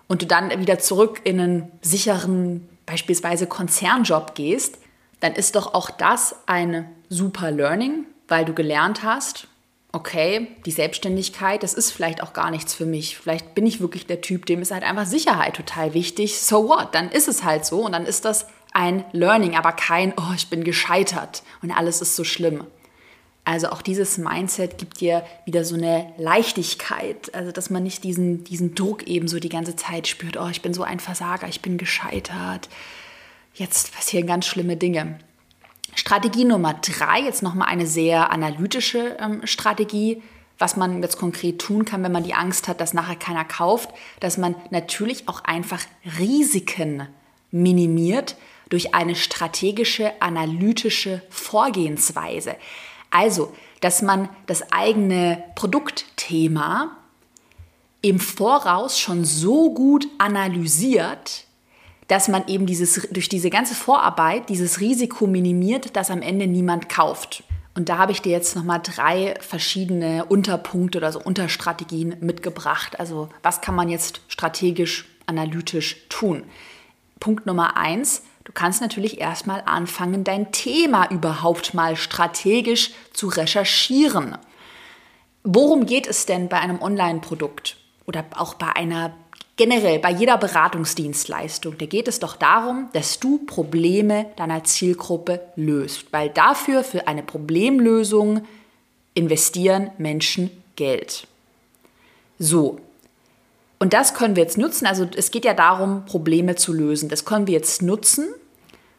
und 0.08 0.22
du 0.22 0.26
dann 0.26 0.50
wieder 0.60 0.78
zurück 0.78 1.20
in 1.24 1.40
einen 1.40 1.72
sicheren, 1.82 2.68
beispielsweise 2.86 3.46
Konzernjob 3.46 4.34
gehst, 4.34 4.78
dann 5.20 5.34
ist 5.34 5.56
doch 5.56 5.74
auch 5.74 5.90
das 5.90 6.34
ein 6.46 6.90
super 7.08 7.50
Learning, 7.50 8.06
weil 8.28 8.44
du 8.44 8.54
gelernt 8.54 9.02
hast, 9.02 9.48
okay, 9.92 10.48
die 10.64 10.70
Selbstständigkeit, 10.70 11.62
das 11.62 11.74
ist 11.74 11.90
vielleicht 11.90 12.22
auch 12.22 12.32
gar 12.32 12.50
nichts 12.50 12.74
für 12.74 12.86
mich. 12.86 13.18
Vielleicht 13.18 13.54
bin 13.54 13.66
ich 13.66 13.80
wirklich 13.80 14.06
der 14.06 14.20
Typ, 14.20 14.46
dem 14.46 14.62
ist 14.62 14.70
halt 14.70 14.84
einfach 14.84 15.06
Sicherheit 15.06 15.56
total 15.56 15.94
wichtig. 15.94 16.40
So 16.40 16.68
what? 16.68 16.88
Dann 16.92 17.10
ist 17.10 17.28
es 17.28 17.44
halt 17.44 17.66
so 17.66 17.84
und 17.84 17.92
dann 17.92 18.06
ist 18.06 18.24
das 18.24 18.46
ein 18.72 19.04
Learning, 19.12 19.56
aber 19.56 19.72
kein, 19.72 20.14
oh, 20.16 20.32
ich 20.34 20.48
bin 20.48 20.62
gescheitert 20.62 21.42
und 21.60 21.72
alles 21.72 22.00
ist 22.00 22.14
so 22.14 22.24
schlimm. 22.24 22.64
Also 23.44 23.70
auch 23.70 23.82
dieses 23.82 24.18
Mindset 24.18 24.78
gibt 24.78 25.00
dir 25.00 25.24
wieder 25.44 25.64
so 25.64 25.74
eine 25.74 26.12
Leichtigkeit, 26.18 27.34
also 27.34 27.52
dass 27.52 27.70
man 27.70 27.82
nicht 27.82 28.04
diesen, 28.04 28.44
diesen 28.44 28.74
Druck 28.74 29.06
eben 29.06 29.28
so 29.28 29.40
die 29.40 29.48
ganze 29.48 29.76
Zeit 29.76 30.06
spürt, 30.06 30.36
oh, 30.36 30.48
ich 30.50 30.62
bin 30.62 30.74
so 30.74 30.82
ein 30.82 31.00
Versager, 31.00 31.48
ich 31.48 31.62
bin 31.62 31.78
gescheitert, 31.78 32.68
jetzt 33.54 33.94
passieren 33.94 34.26
ganz 34.26 34.46
schlimme 34.46 34.76
Dinge. 34.76 35.18
Strategie 35.94 36.44
Nummer 36.44 36.74
drei, 36.74 37.20
jetzt 37.20 37.42
nochmal 37.42 37.68
eine 37.68 37.86
sehr 37.86 38.30
analytische 38.30 39.16
ähm, 39.18 39.40
Strategie, 39.44 40.22
was 40.58 40.76
man 40.76 41.02
jetzt 41.02 41.18
konkret 41.18 41.58
tun 41.58 41.84
kann, 41.84 42.02
wenn 42.02 42.12
man 42.12 42.22
die 42.22 42.34
Angst 42.34 42.68
hat, 42.68 42.80
dass 42.80 42.94
nachher 42.94 43.16
keiner 43.16 43.44
kauft, 43.44 43.90
dass 44.20 44.36
man 44.36 44.54
natürlich 44.70 45.28
auch 45.28 45.42
einfach 45.42 45.80
Risiken 46.18 47.08
minimiert 47.50 48.36
durch 48.68 48.94
eine 48.94 49.16
strategische, 49.16 50.12
analytische 50.20 51.22
Vorgehensweise. 51.30 52.54
Also, 53.10 53.52
dass 53.80 54.02
man 54.02 54.28
das 54.46 54.72
eigene 54.72 55.42
Produktthema 55.54 56.96
im 58.02 58.18
Voraus 58.18 58.98
schon 58.98 59.24
so 59.24 59.74
gut 59.74 60.06
analysiert, 60.18 61.44
dass 62.08 62.28
man 62.28 62.48
eben 62.48 62.66
dieses, 62.66 63.08
durch 63.10 63.28
diese 63.28 63.50
ganze 63.50 63.74
Vorarbeit 63.74 64.48
dieses 64.48 64.80
Risiko 64.80 65.26
minimiert, 65.26 65.96
dass 65.96 66.10
am 66.10 66.22
Ende 66.22 66.46
niemand 66.46 66.88
kauft. 66.88 67.44
Und 67.74 67.88
da 67.88 67.98
habe 67.98 68.12
ich 68.12 68.20
dir 68.20 68.32
jetzt 68.32 68.56
nochmal 68.56 68.80
drei 68.82 69.34
verschiedene 69.40 70.24
Unterpunkte 70.24 70.98
oder 70.98 71.12
so 71.12 71.20
Unterstrategien 71.20 72.16
mitgebracht. 72.20 72.98
Also 72.98 73.28
was 73.42 73.60
kann 73.60 73.76
man 73.76 73.88
jetzt 73.88 74.22
strategisch, 74.28 75.06
analytisch 75.26 76.08
tun? 76.08 76.42
Punkt 77.20 77.46
Nummer 77.46 77.76
eins, 77.76 78.22
du 78.44 78.52
kannst 78.52 78.80
natürlich 78.80 79.20
erstmal 79.20 79.62
anfangen, 79.66 80.24
dein 80.24 80.52
Thema 80.52 81.10
überhaupt 81.10 81.74
mal 81.74 81.96
strategisch 81.96 82.92
zu 83.12 83.28
recherchieren. 83.28 84.36
Worum 85.44 85.86
geht 85.86 86.06
es 86.06 86.26
denn 86.26 86.48
bei 86.48 86.58
einem 86.58 86.82
Online-Produkt 86.82 87.76
oder 88.06 88.24
auch 88.36 88.54
bei 88.54 88.74
einer 88.74 89.14
generell 89.60 89.98
bei 89.98 90.10
jeder 90.10 90.38
Beratungsdienstleistung, 90.38 91.76
da 91.76 91.84
geht 91.84 92.08
es 92.08 92.18
doch 92.18 92.34
darum, 92.34 92.88
dass 92.94 93.20
du 93.20 93.44
Probleme 93.44 94.24
deiner 94.36 94.64
Zielgruppe 94.64 95.42
löst, 95.54 96.06
weil 96.12 96.30
dafür, 96.30 96.82
für 96.82 97.06
eine 97.06 97.22
Problemlösung, 97.22 98.46
investieren 99.12 99.90
Menschen 99.98 100.50
Geld. 100.76 101.26
So. 102.38 102.80
Und 103.80 103.94
das 103.94 104.12
können 104.12 104.36
wir 104.36 104.42
jetzt 104.42 104.58
nutzen. 104.58 104.86
Also 104.86 105.08
es 105.16 105.30
geht 105.30 105.46
ja 105.46 105.54
darum, 105.54 106.04
Probleme 106.04 106.54
zu 106.54 106.72
lösen. 106.72 107.08
Das 107.08 107.24
können 107.24 107.46
wir 107.46 107.54
jetzt 107.54 107.80
nutzen, 107.80 108.28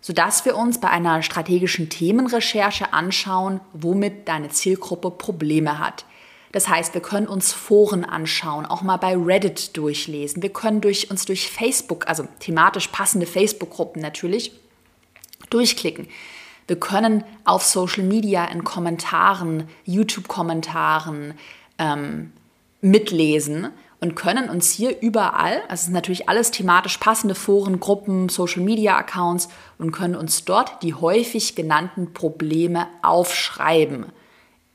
sodass 0.01 0.43
wir 0.43 0.57
uns 0.57 0.81
bei 0.81 0.89
einer 0.89 1.21
strategischen 1.21 1.89
Themenrecherche 1.89 2.91
anschauen, 2.91 3.61
womit 3.73 4.27
deine 4.27 4.49
Zielgruppe 4.49 5.11
Probleme 5.11 5.77
hat. 5.77 6.05
Das 6.51 6.67
heißt, 6.67 6.95
wir 6.95 7.01
können 7.01 7.27
uns 7.27 7.53
Foren 7.53 8.03
anschauen, 8.03 8.65
auch 8.65 8.81
mal 8.81 8.97
bei 8.97 9.15
Reddit 9.15 9.77
durchlesen. 9.77 10.41
Wir 10.41 10.51
können 10.51 10.81
durch, 10.81 11.11
uns 11.11 11.25
durch 11.25 11.49
Facebook, 11.49 12.07
also 12.07 12.27
thematisch 12.39 12.87
passende 12.87 13.27
Facebook-Gruppen 13.27 14.01
natürlich, 14.01 14.51
durchklicken. 15.51 16.07
Wir 16.65 16.79
können 16.79 17.23
auf 17.45 17.63
Social 17.63 18.03
Media 18.03 18.45
in 18.45 18.63
Kommentaren, 18.63 19.69
YouTube-Kommentaren 19.85 21.35
ähm, 21.77 22.33
mitlesen 22.81 23.69
und 24.01 24.15
können 24.15 24.49
uns 24.49 24.71
hier 24.71 24.99
überall, 24.99 25.61
also 25.69 25.73
es 25.73 25.83
sind 25.85 25.93
natürlich 25.93 26.27
alles 26.27 26.51
thematisch 26.51 26.97
passende 26.97 27.35
Foren, 27.35 27.79
Gruppen, 27.79 28.29
Social 28.29 28.63
Media 28.63 28.97
Accounts 28.97 29.47
und 29.77 29.91
können 29.91 30.15
uns 30.15 30.43
dort 30.43 30.81
die 30.83 30.95
häufig 30.95 31.55
genannten 31.55 32.11
Probleme 32.11 32.87
aufschreiben. 33.03 34.07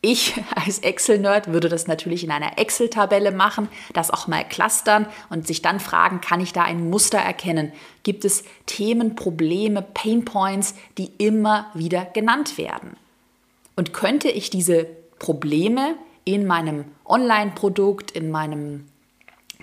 Ich 0.01 0.35
als 0.55 0.79
Excel-Nerd 0.79 1.53
würde 1.53 1.69
das 1.69 1.89
natürlich 1.89 2.23
in 2.23 2.31
einer 2.31 2.57
Excel-Tabelle 2.57 3.33
machen, 3.33 3.69
das 3.93 4.13
auch 4.13 4.29
mal 4.29 4.45
clustern 4.49 5.07
und 5.29 5.45
sich 5.45 5.61
dann 5.61 5.81
fragen, 5.81 6.21
kann 6.21 6.41
ich 6.41 6.53
da 6.53 6.63
ein 6.63 6.89
Muster 6.89 7.19
erkennen? 7.19 7.73
Gibt 8.05 8.25
es 8.25 8.45
Themen, 8.67 9.17
Probleme, 9.17 9.83
Painpoints, 9.83 10.77
die 10.99 11.11
immer 11.19 11.67
wieder 11.75 12.05
genannt 12.05 12.59
werden? 12.59 12.97
Und 13.75 13.93
könnte 13.93 14.29
ich 14.29 14.51
diese 14.51 14.87
Probleme 15.19 15.97
in 16.25 16.47
meinem 16.47 16.85
Online-Produkt, 17.05 18.13
in 18.13 18.31
meinem 18.31 18.87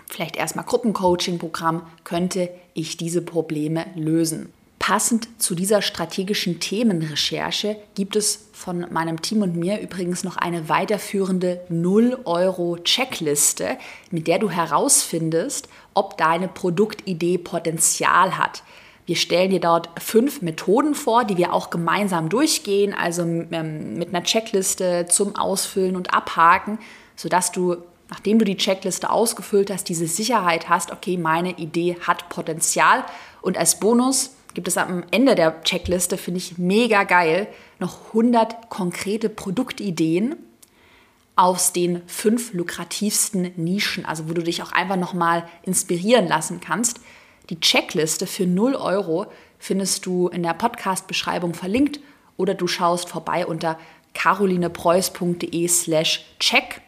vielleicht 0.10 0.36
erstmal 0.36 0.65
Gruppencoaching-Programm, 0.65 1.83
könnte 2.03 2.50
ich 2.74 2.98
diese 2.98 3.22
Probleme 3.22 3.86
lösen? 3.95 4.51
Passend 4.86 5.29
zu 5.41 5.55
dieser 5.55 5.81
strategischen 5.81 6.60
Themenrecherche 6.60 7.77
gibt 7.95 8.17
es 8.17 8.50
von 8.51 8.86
meinem 8.91 9.22
Team 9.22 9.41
und 9.41 9.55
mir 9.55 9.79
übrigens 9.79 10.25
noch 10.25 10.36
eine 10.36 10.67
weiterführende 10.67 11.62
0-Euro-Checkliste, 11.72 13.77
mit 14.12 14.27
der 14.27 14.39
du 14.39 14.50
herausfindest, 14.50 15.69
ob 15.93 16.17
deine 16.17 16.50
Produktidee 16.50 17.38
Potenzial 17.38 18.38
hat. 18.38 18.63
Wir 19.05 19.15
stellen 19.15 19.51
dir 19.51 19.62
dort 19.62 19.88
fünf 20.01 20.41
Methoden 20.41 20.95
vor, 20.95 21.24
die 21.24 21.38
wir 21.38 21.53
auch 21.53 21.69
gemeinsam 21.69 22.27
durchgehen, 22.27 22.93
also 22.93 23.22
ähm, 23.24 23.98
mit 23.98 24.10
einer 24.10 24.24
Checkliste 24.24 25.05
zum 25.10 25.38
Ausfüllen 25.38 25.95
und 25.95 26.13
Abhaken, 26.13 26.77
sodass 27.16 27.53
du, 27.53 27.77
nachdem 28.13 28.37
du 28.37 28.45
die 28.45 28.57
Checkliste 28.57 29.09
ausgefüllt 29.09 29.71
hast, 29.71 29.89
diese 29.89 30.05
Sicherheit 30.05 30.69
hast, 30.69 30.91
okay, 30.91 31.17
meine 31.17 31.57
Idee 31.57 31.97
hat 31.99 32.29
Potenzial. 32.29 33.03
Und 33.41 33.57
als 33.57 33.79
Bonus 33.79 34.35
gibt 34.53 34.67
es 34.67 34.77
am 34.77 35.03
Ende 35.09 35.33
der 35.33 35.63
Checkliste, 35.63 36.17
finde 36.17 36.37
ich 36.37 36.59
mega 36.59 37.05
geil, 37.05 37.47
noch 37.79 38.09
100 38.09 38.69
konkrete 38.69 39.29
Produktideen 39.29 40.35
aus 41.35 41.73
den 41.73 42.03
fünf 42.05 42.53
lukrativsten 42.53 43.51
Nischen, 43.55 44.05
also 44.05 44.29
wo 44.29 44.33
du 44.33 44.43
dich 44.43 44.61
auch 44.61 44.73
einfach 44.73 44.97
nochmal 44.97 45.47
inspirieren 45.63 46.27
lassen 46.27 46.61
kannst. 46.61 46.99
Die 47.49 47.59
Checkliste 47.59 48.27
für 48.27 48.45
0 48.45 48.75
Euro 48.75 49.25
findest 49.57 50.05
du 50.05 50.27
in 50.27 50.43
der 50.43 50.53
Podcast-Beschreibung 50.53 51.55
verlinkt 51.55 51.99
oder 52.37 52.53
du 52.53 52.67
schaust 52.67 53.09
vorbei 53.09 53.47
unter 53.47 53.79
carolinepreuß.de 54.13 55.67
slash 55.67 56.23
check. 56.39 56.83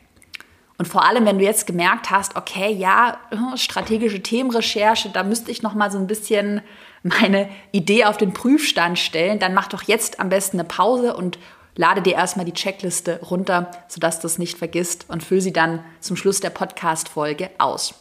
Und 0.77 0.88
vor 0.88 1.05
allem, 1.05 1.25
wenn 1.25 1.39
du 1.39 1.45
jetzt 1.45 1.67
gemerkt 1.67 2.11
hast, 2.11 2.35
okay, 2.35 2.71
ja, 2.71 3.17
strategische 3.55 4.21
Themenrecherche, 4.21 5.09
da 5.09 5.23
müsste 5.23 5.51
ich 5.51 5.61
noch 5.61 5.73
mal 5.73 5.89
so 5.89 5.97
ein 5.97 6.07
bisschen 6.07 6.61
meine 7.03 7.49
Idee 7.71 8.05
auf 8.05 8.17
den 8.17 8.33
Prüfstand 8.33 8.99
stellen, 8.99 9.39
dann 9.39 9.53
mach 9.53 9.67
doch 9.67 9.83
jetzt 9.83 10.19
am 10.19 10.29
besten 10.29 10.59
eine 10.59 10.67
Pause 10.67 11.15
und 11.15 11.38
lade 11.75 12.01
dir 12.01 12.15
erstmal 12.15 12.45
die 12.45 12.53
Checkliste 12.53 13.19
runter, 13.21 13.71
sodass 13.88 14.19
du 14.19 14.27
es 14.27 14.38
nicht 14.38 14.57
vergisst 14.57 15.05
und 15.07 15.23
füll 15.23 15.41
sie 15.41 15.53
dann 15.53 15.83
zum 15.99 16.17
Schluss 16.17 16.39
der 16.39 16.49
Podcast-Folge 16.49 17.51
aus. 17.57 17.93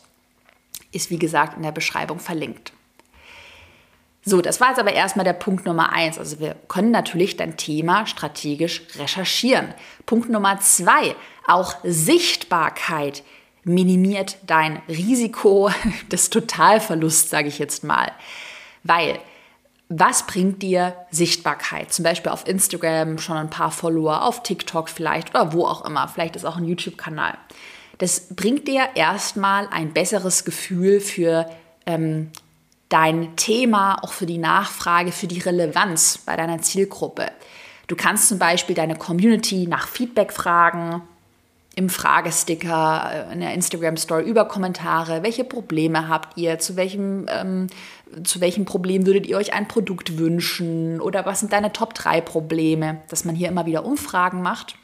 Ist 0.90 1.10
wie 1.10 1.18
gesagt 1.18 1.56
in 1.56 1.62
der 1.62 1.72
Beschreibung 1.72 2.18
verlinkt. 2.18 2.72
So, 4.26 4.40
das 4.40 4.58
war 4.60 4.68
jetzt 4.68 4.78
aber 4.80 4.94
erstmal 4.94 5.24
der 5.24 5.34
Punkt 5.34 5.66
Nummer 5.66 5.92
eins. 5.92 6.18
Also 6.18 6.40
wir 6.40 6.56
können 6.66 6.90
natürlich 6.90 7.37
dein 7.37 7.58
Thema 7.58 8.06
strategisch 8.06 8.82
recherchieren. 8.96 9.74
Punkt 10.06 10.30
Nummer 10.30 10.60
zwei, 10.60 11.14
auch 11.46 11.76
Sichtbarkeit 11.83 13.22
minimiert 13.64 14.37
dein 14.46 14.83
Risiko 14.88 15.70
des 16.12 16.30
Totalverlusts, 16.30 17.30
sage 17.30 17.48
ich 17.48 17.59
jetzt 17.59 17.85
mal. 17.85 18.12
Weil 18.83 19.18
was 19.88 20.26
bringt 20.26 20.62
dir 20.62 20.94
Sichtbarkeit? 21.11 21.92
Zum 21.92 22.04
Beispiel 22.04 22.33
auf 22.33 22.48
Instagram 22.48 23.18
schon 23.18 23.37
ein 23.37 23.50
paar 23.50 23.70
Follower, 23.70 24.22
auf 24.22 24.42
TikTok 24.42 24.88
vielleicht 24.88 25.30
oder 25.30 25.52
wo 25.52 25.66
auch 25.66 25.85
immer. 25.85 26.09
Vielleicht 26.09 26.37
ist 26.37 26.44
auch 26.44 26.57
ein 26.57 26.64
YouTube-Kanal. 26.64 27.37
Das 27.98 28.35
bringt 28.35 28.66
dir 28.66 28.88
erstmal 28.94 29.68
ein 29.68 29.92
besseres 29.92 30.44
Gefühl 30.44 31.00
für 31.00 31.48
ähm, 31.87 32.30
dein 32.88 33.37
Thema, 33.37 34.02
auch 34.02 34.12
für 34.12 34.26
die 34.26 34.38
Nachfrage, 34.38 35.12
für 35.12 35.26
die 35.26 35.40
Relevanz 35.40 36.18
bei 36.18 36.37
deiner 36.37 36.61
Zielgruppe. 36.61 37.30
Du 37.87 37.94
kannst 37.94 38.28
zum 38.28 38.38
Beispiel 38.38 38.74
deine 38.74 38.96
Community 38.96 39.66
nach 39.66 39.87
Feedback 39.87 40.33
fragen, 40.33 41.02
im 41.76 41.88
Fragesticker, 41.88 43.28
äh, 43.28 43.32
in 43.32 43.40
der 43.40 43.54
Instagram-Story 43.54 44.24
über 44.24 44.46
Kommentare. 44.46 45.22
Welche 45.22 45.44
Probleme 45.44 46.08
habt 46.08 46.37
ihr? 46.37 46.58
Zu 46.58 46.76
welchem, 46.76 47.26
ähm, 47.28 47.66
zu 48.22 48.40
welchem 48.40 48.64
Problem 48.64 49.06
würdet 49.06 49.26
ihr 49.26 49.37
euch 49.37 49.52
ein 49.52 49.68
Produkt 49.68 50.18
wünschen? 50.18 51.00
Oder 51.00 51.26
was 51.26 51.40
sind 51.40 51.52
deine 51.52 51.72
Top 51.72 51.94
3 51.94 52.20
Probleme? 52.20 53.02
Dass 53.08 53.24
man 53.24 53.34
hier 53.34 53.48
immer 53.48 53.66
wieder 53.66 53.84
Umfragen 53.84 54.42
macht. 54.42 54.76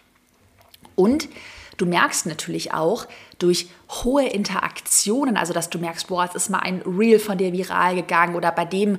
Und 0.96 1.29
du 1.76 1.87
merkst 1.87 2.26
natürlich 2.26 2.74
auch 2.74 3.07
durch 3.38 3.68
hohe 3.88 4.26
Interaktionen, 4.26 5.37
also 5.37 5.53
dass 5.53 5.70
du 5.70 5.79
merkst, 5.79 6.09
boah, 6.09 6.24
es 6.24 6.35
ist 6.35 6.50
mal 6.50 6.59
ein 6.59 6.83
Reel 6.83 7.18
von 7.18 7.38
dir 7.38 7.53
viral 7.53 7.94
gegangen 7.94 8.35
oder 8.35 8.53
bei 8.53 8.64
dem 8.64 8.98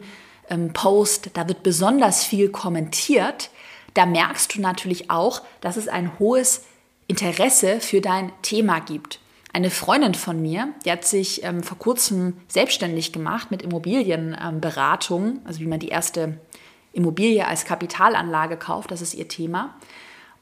ähm, 0.49 0.73
Post, 0.73 1.31
da 1.33 1.47
wird 1.47 1.61
besonders 1.63 2.23
viel 2.23 2.49
kommentiert. 2.49 3.49
Da 3.93 4.05
merkst 4.05 4.55
du 4.55 4.61
natürlich 4.61 5.11
auch, 5.11 5.41
dass 5.59 5.75
es 5.75 5.89
ein 5.89 6.17
hohes 6.17 6.63
Interesse 7.11 7.81
für 7.81 7.99
dein 7.99 8.31
Thema 8.41 8.79
gibt. 8.79 9.19
Eine 9.51 9.69
Freundin 9.69 10.13
von 10.13 10.41
mir, 10.41 10.69
die 10.85 10.91
hat 10.93 11.03
sich 11.03 11.43
ähm, 11.43 11.61
vor 11.61 11.77
kurzem 11.77 12.37
selbstständig 12.47 13.11
gemacht 13.11 13.51
mit 13.51 13.61
Immobilienberatung, 13.61 15.25
ähm, 15.25 15.39
also 15.43 15.59
wie 15.59 15.67
man 15.67 15.79
die 15.79 15.89
erste 15.89 16.39
Immobilie 16.93 17.45
als 17.45 17.65
Kapitalanlage 17.65 18.55
kauft, 18.55 18.91
das 18.91 19.01
ist 19.01 19.13
ihr 19.13 19.27
Thema. 19.27 19.75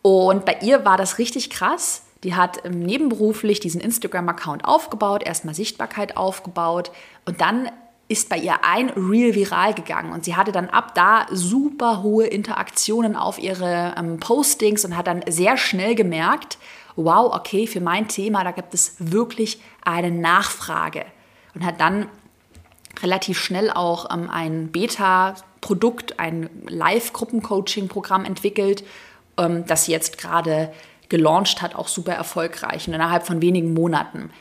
Und 0.03 0.45
bei 0.45 0.58
ihr 0.62 0.86
war 0.86 0.95
das 0.95 1.17
richtig 1.17 1.49
krass. 1.49 2.03
Die 2.23 2.36
hat 2.36 2.63
ähm, 2.65 2.82
nebenberuflich 2.82 3.60
diesen 3.60 3.82
Instagram-Account 3.82 4.63
aufgebaut, 4.63 5.23
erstmal 5.23 5.55
Sichtbarkeit 5.55 6.17
aufgebaut 6.17 6.91
und 7.25 7.41
dann 7.41 7.71
ist 8.10 8.28
bei 8.28 8.38
ihr 8.38 8.65
ein 8.65 8.89
Reel 8.89 9.36
viral 9.36 9.76
gegangen 9.76 10.12
und 10.12 10.26
sie 10.26 10.36
hatte 10.36 10.52
dann 10.52 10.67
ab 10.67 10.95
da 10.95 11.28
super 11.32 12.02
hohe 12.02 12.26
Interaktionen 12.26 13.15
auf 13.15 13.38
ihre 13.38 13.93
ähm, 13.98 14.19
Postings 14.19 14.84
und 14.84 14.98
hat 14.98 15.06
dann 15.06 15.24
sehr 15.30 15.58
schnell 15.58 15.93
gemerkt, 15.93 16.58
wow, 16.95 17.34
okay, 17.34 17.67
für 17.67 17.82
mein 17.82 18.08
Thema, 18.08 18.43
da 18.43 18.52
gibt 18.52 18.74
es 18.74 18.95
wirklich 18.98 19.62
eine 19.86 20.10
Nachfrage 20.10 21.06
und 21.54 21.63
hat 21.63 21.80
dann 21.80 22.08
relativ 23.04 23.39
schnell 23.39 23.69
auch 23.69 24.12
ähm, 24.12 24.28
ein 24.28 24.72
Beta-Produkt, 24.72 26.19
ein 26.19 26.50
Live-Gruppencoaching-Programm 26.67 28.26
entwickelt, 28.26 28.84
ähm, 29.38 29.65
das 29.67 29.86
sie 29.86 29.91
jetzt 29.91 30.17
gerade 30.17 30.74
gelauncht 31.10 31.62
hat, 31.62 31.76
auch 31.76 31.88
super 31.88 32.13
erfolgreich 32.13 32.88
und 32.88 32.95
innerhalb 32.95 33.28
von 33.28 33.39
wenigen 33.41 33.76
Monaten. 33.76 34.32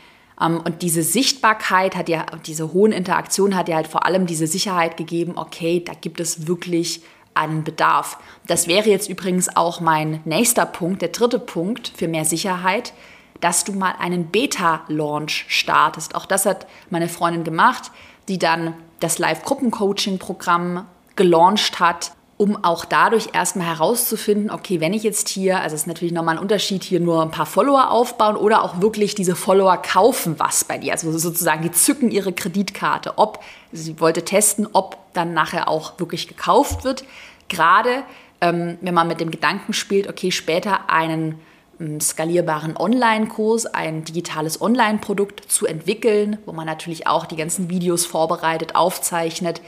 Ähm, 0.40 0.60
und 0.64 0.82
diese 0.82 1.02
Sichtbarkeit 1.02 1.96
hat 1.96 2.08
ja, 2.08 2.26
diese 2.46 2.72
hohen 2.72 2.92
Interaktionen 2.92 3.56
hat 3.56 3.68
ja 3.68 3.76
halt 3.76 3.88
vor 3.88 4.06
allem 4.06 4.26
diese 4.26 4.46
Sicherheit 4.46 4.96
gegeben, 4.96 5.32
okay, 5.36 5.82
da 5.84 5.92
gibt 5.94 6.20
es 6.20 6.46
wirklich 6.46 7.02
einen 7.34 7.64
Bedarf. 7.64 8.18
Das 8.46 8.66
wäre 8.66 8.88
jetzt 8.88 9.08
übrigens 9.08 9.54
auch 9.54 9.80
mein 9.80 10.20
nächster 10.24 10.66
Punkt, 10.66 11.02
der 11.02 11.10
dritte 11.10 11.38
Punkt 11.38 11.92
für 11.96 12.08
mehr 12.08 12.24
Sicherheit, 12.24 12.92
dass 13.40 13.64
du 13.64 13.72
mal 13.72 13.94
einen 14.00 14.26
Beta-Launch 14.26 15.46
startest. 15.48 16.16
Auch 16.16 16.26
das 16.26 16.46
hat 16.46 16.66
meine 16.90 17.08
Freundin 17.08 17.44
gemacht, 17.44 17.92
die 18.28 18.38
dann 18.38 18.74
das 18.98 19.18
Live-Gruppen-Coaching-Programm 19.18 20.86
gelauncht 21.14 21.78
hat 21.78 22.12
um 22.38 22.64
auch 22.64 22.84
dadurch 22.84 23.30
erstmal 23.34 23.66
herauszufinden, 23.66 24.50
okay, 24.50 24.80
wenn 24.80 24.94
ich 24.94 25.02
jetzt 25.02 25.28
hier, 25.28 25.60
also 25.60 25.74
es 25.74 25.82
ist 25.82 25.86
natürlich 25.88 26.12
nochmal 26.12 26.36
ein 26.36 26.40
Unterschied, 26.40 26.84
hier 26.84 27.00
nur 27.00 27.20
ein 27.20 27.32
paar 27.32 27.46
Follower 27.46 27.90
aufbauen 27.90 28.36
oder 28.36 28.62
auch 28.62 28.80
wirklich 28.80 29.16
diese 29.16 29.34
Follower 29.34 29.76
kaufen 29.76 30.38
was 30.38 30.64
bei 30.64 30.78
dir. 30.78 30.92
Also 30.92 31.10
sozusagen, 31.18 31.62
die 31.62 31.72
zücken 31.72 32.12
ihre 32.12 32.32
Kreditkarte, 32.32 33.14
ob 33.16 33.42
sie 33.72 34.00
wollte 34.00 34.24
testen, 34.24 34.68
ob 34.72 34.96
dann 35.14 35.34
nachher 35.34 35.68
auch 35.68 35.98
wirklich 35.98 36.28
gekauft 36.28 36.84
wird. 36.84 37.04
Gerade 37.48 38.04
ähm, 38.40 38.78
wenn 38.80 38.94
man 38.94 39.08
mit 39.08 39.20
dem 39.20 39.30
Gedanken 39.30 39.72
spielt, 39.72 40.08
okay, 40.08 40.30
später 40.30 40.88
einen 40.88 41.40
ähm, 41.80 42.00
skalierbaren 42.00 42.76
Online-Kurs, 42.76 43.66
ein 43.66 44.04
digitales 44.04 44.60
Online-Produkt 44.60 45.50
zu 45.50 45.66
entwickeln, 45.66 46.38
wo 46.46 46.52
man 46.52 46.66
natürlich 46.66 47.06
auch 47.08 47.26
die 47.26 47.36
ganzen 47.36 47.68
Videos 47.68 48.06
vorbereitet, 48.06 48.76
aufzeichnet, 48.76 49.60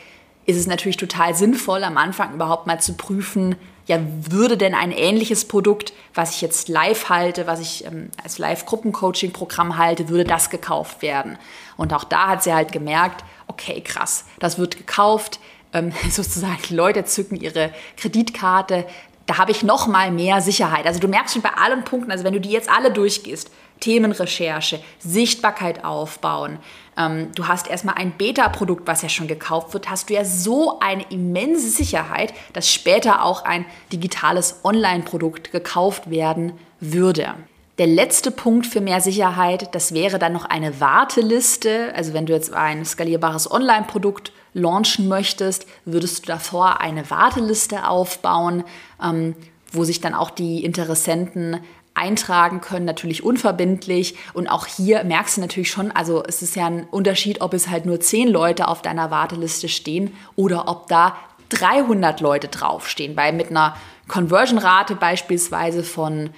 ist 0.50 0.56
es 0.56 0.66
natürlich 0.66 0.96
total 0.96 1.34
sinnvoll, 1.34 1.84
am 1.84 1.96
Anfang 1.96 2.34
überhaupt 2.34 2.66
mal 2.66 2.80
zu 2.80 2.94
prüfen, 2.94 3.56
ja, 3.86 3.98
würde 4.28 4.56
denn 4.56 4.74
ein 4.74 4.92
ähnliches 4.92 5.46
Produkt, 5.46 5.92
was 6.14 6.36
ich 6.36 6.42
jetzt 6.42 6.68
live 6.68 7.08
halte, 7.08 7.46
was 7.46 7.60
ich 7.60 7.84
ähm, 7.84 8.10
als 8.22 8.38
Live-Gruppencoaching-Programm 8.38 9.78
halte, 9.78 10.08
würde 10.08 10.24
das 10.24 10.50
gekauft 10.50 11.02
werden? 11.02 11.38
Und 11.76 11.92
auch 11.92 12.04
da 12.04 12.28
hat 12.28 12.42
sie 12.42 12.54
halt 12.54 12.70
gemerkt, 12.70 13.24
okay, 13.48 13.80
krass, 13.80 14.26
das 14.38 14.58
wird 14.58 14.76
gekauft, 14.76 15.40
ähm, 15.72 15.92
sozusagen 16.10 16.58
die 16.68 16.74
Leute 16.74 17.04
zücken 17.04 17.36
ihre 17.36 17.72
Kreditkarte, 17.96 18.86
da 19.26 19.38
habe 19.38 19.52
ich 19.52 19.62
noch 19.62 19.86
mal 19.86 20.10
mehr 20.10 20.40
Sicherheit. 20.40 20.86
Also 20.86 20.98
du 20.98 21.06
merkst 21.06 21.34
schon 21.34 21.42
bei 21.42 21.54
allen 21.54 21.84
Punkten, 21.84 22.10
also 22.10 22.24
wenn 22.24 22.32
du 22.32 22.40
die 22.40 22.50
jetzt 22.50 22.68
alle 22.68 22.90
durchgehst, 22.90 23.50
Themenrecherche, 23.80 24.80
Sichtbarkeit 24.98 25.84
aufbauen, 25.84 26.58
ähm, 27.00 27.28
du 27.34 27.48
hast 27.48 27.68
erstmal 27.68 27.96
ein 27.96 28.12
Beta-Produkt, 28.12 28.86
was 28.86 29.02
ja 29.02 29.08
schon 29.08 29.28
gekauft 29.28 29.72
wird, 29.72 29.88
hast 29.88 30.10
du 30.10 30.14
ja 30.14 30.24
so 30.24 30.78
eine 30.80 31.04
immense 31.10 31.68
Sicherheit, 31.68 32.34
dass 32.52 32.72
später 32.72 33.24
auch 33.24 33.44
ein 33.44 33.64
digitales 33.92 34.60
Online-Produkt 34.64 35.52
gekauft 35.52 36.10
werden 36.10 36.52
würde. 36.80 37.34
Der 37.78 37.86
letzte 37.86 38.30
Punkt 38.30 38.66
für 38.66 38.82
mehr 38.82 39.00
Sicherheit, 39.00 39.74
das 39.74 39.94
wäre 39.94 40.18
dann 40.18 40.34
noch 40.34 40.44
eine 40.44 40.80
Warteliste. 40.80 41.94
Also 41.94 42.12
wenn 42.12 42.26
du 42.26 42.34
jetzt 42.34 42.52
ein 42.52 42.84
skalierbares 42.84 43.50
Online-Produkt 43.50 44.32
launchen 44.52 45.08
möchtest, 45.08 45.66
würdest 45.86 46.24
du 46.24 46.26
davor 46.26 46.80
eine 46.80 47.08
Warteliste 47.08 47.88
aufbauen, 47.88 48.64
ähm, 49.02 49.34
wo 49.72 49.84
sich 49.84 50.00
dann 50.00 50.14
auch 50.14 50.30
die 50.30 50.62
Interessenten 50.64 51.60
eintragen 51.94 52.60
können, 52.60 52.86
natürlich 52.86 53.22
unverbindlich. 53.22 54.16
Und 54.32 54.48
auch 54.48 54.66
hier 54.66 55.04
merkst 55.04 55.36
du 55.36 55.40
natürlich 55.40 55.70
schon, 55.70 55.90
also 55.90 56.22
es 56.24 56.42
ist 56.42 56.56
ja 56.56 56.66
ein 56.66 56.84
Unterschied, 56.84 57.40
ob 57.40 57.54
es 57.54 57.68
halt 57.68 57.86
nur 57.86 58.00
zehn 58.00 58.28
Leute 58.28 58.68
auf 58.68 58.82
deiner 58.82 59.10
Warteliste 59.10 59.68
stehen 59.68 60.14
oder 60.36 60.68
ob 60.68 60.88
da 60.88 61.16
300 61.50 62.20
Leute 62.20 62.48
draufstehen. 62.48 63.16
Weil 63.16 63.32
mit 63.32 63.50
einer 63.50 63.76
Conversion-Rate 64.08 64.96
beispielsweise 64.96 65.82
von 65.82 66.30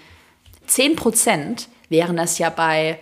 10 0.66 0.96
Prozent 0.96 1.68
wären 1.88 2.16
das 2.16 2.38
ja 2.38 2.50
bei 2.50 2.98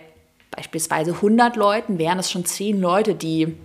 beispielsweise 0.51 1.13
100 1.13 1.55
Leuten, 1.55 1.97
wären 1.97 2.19
es 2.19 2.29
schon 2.29 2.45
10 2.45 2.79
Leute, 2.79 3.15
die 3.15 3.55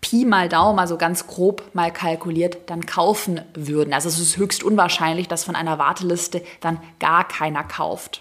Pi 0.00 0.24
mal 0.24 0.48
Daumen, 0.48 0.78
also 0.78 0.96
ganz 0.96 1.26
grob 1.26 1.74
mal 1.74 1.92
kalkuliert, 1.92 2.58
dann 2.66 2.86
kaufen 2.86 3.40
würden. 3.54 3.92
Also 3.92 4.08
es 4.08 4.18
ist 4.18 4.36
höchst 4.36 4.62
unwahrscheinlich, 4.62 5.28
dass 5.28 5.44
von 5.44 5.56
einer 5.56 5.78
Warteliste 5.78 6.42
dann 6.60 6.80
gar 6.98 7.26
keiner 7.26 7.64
kauft 7.64 8.20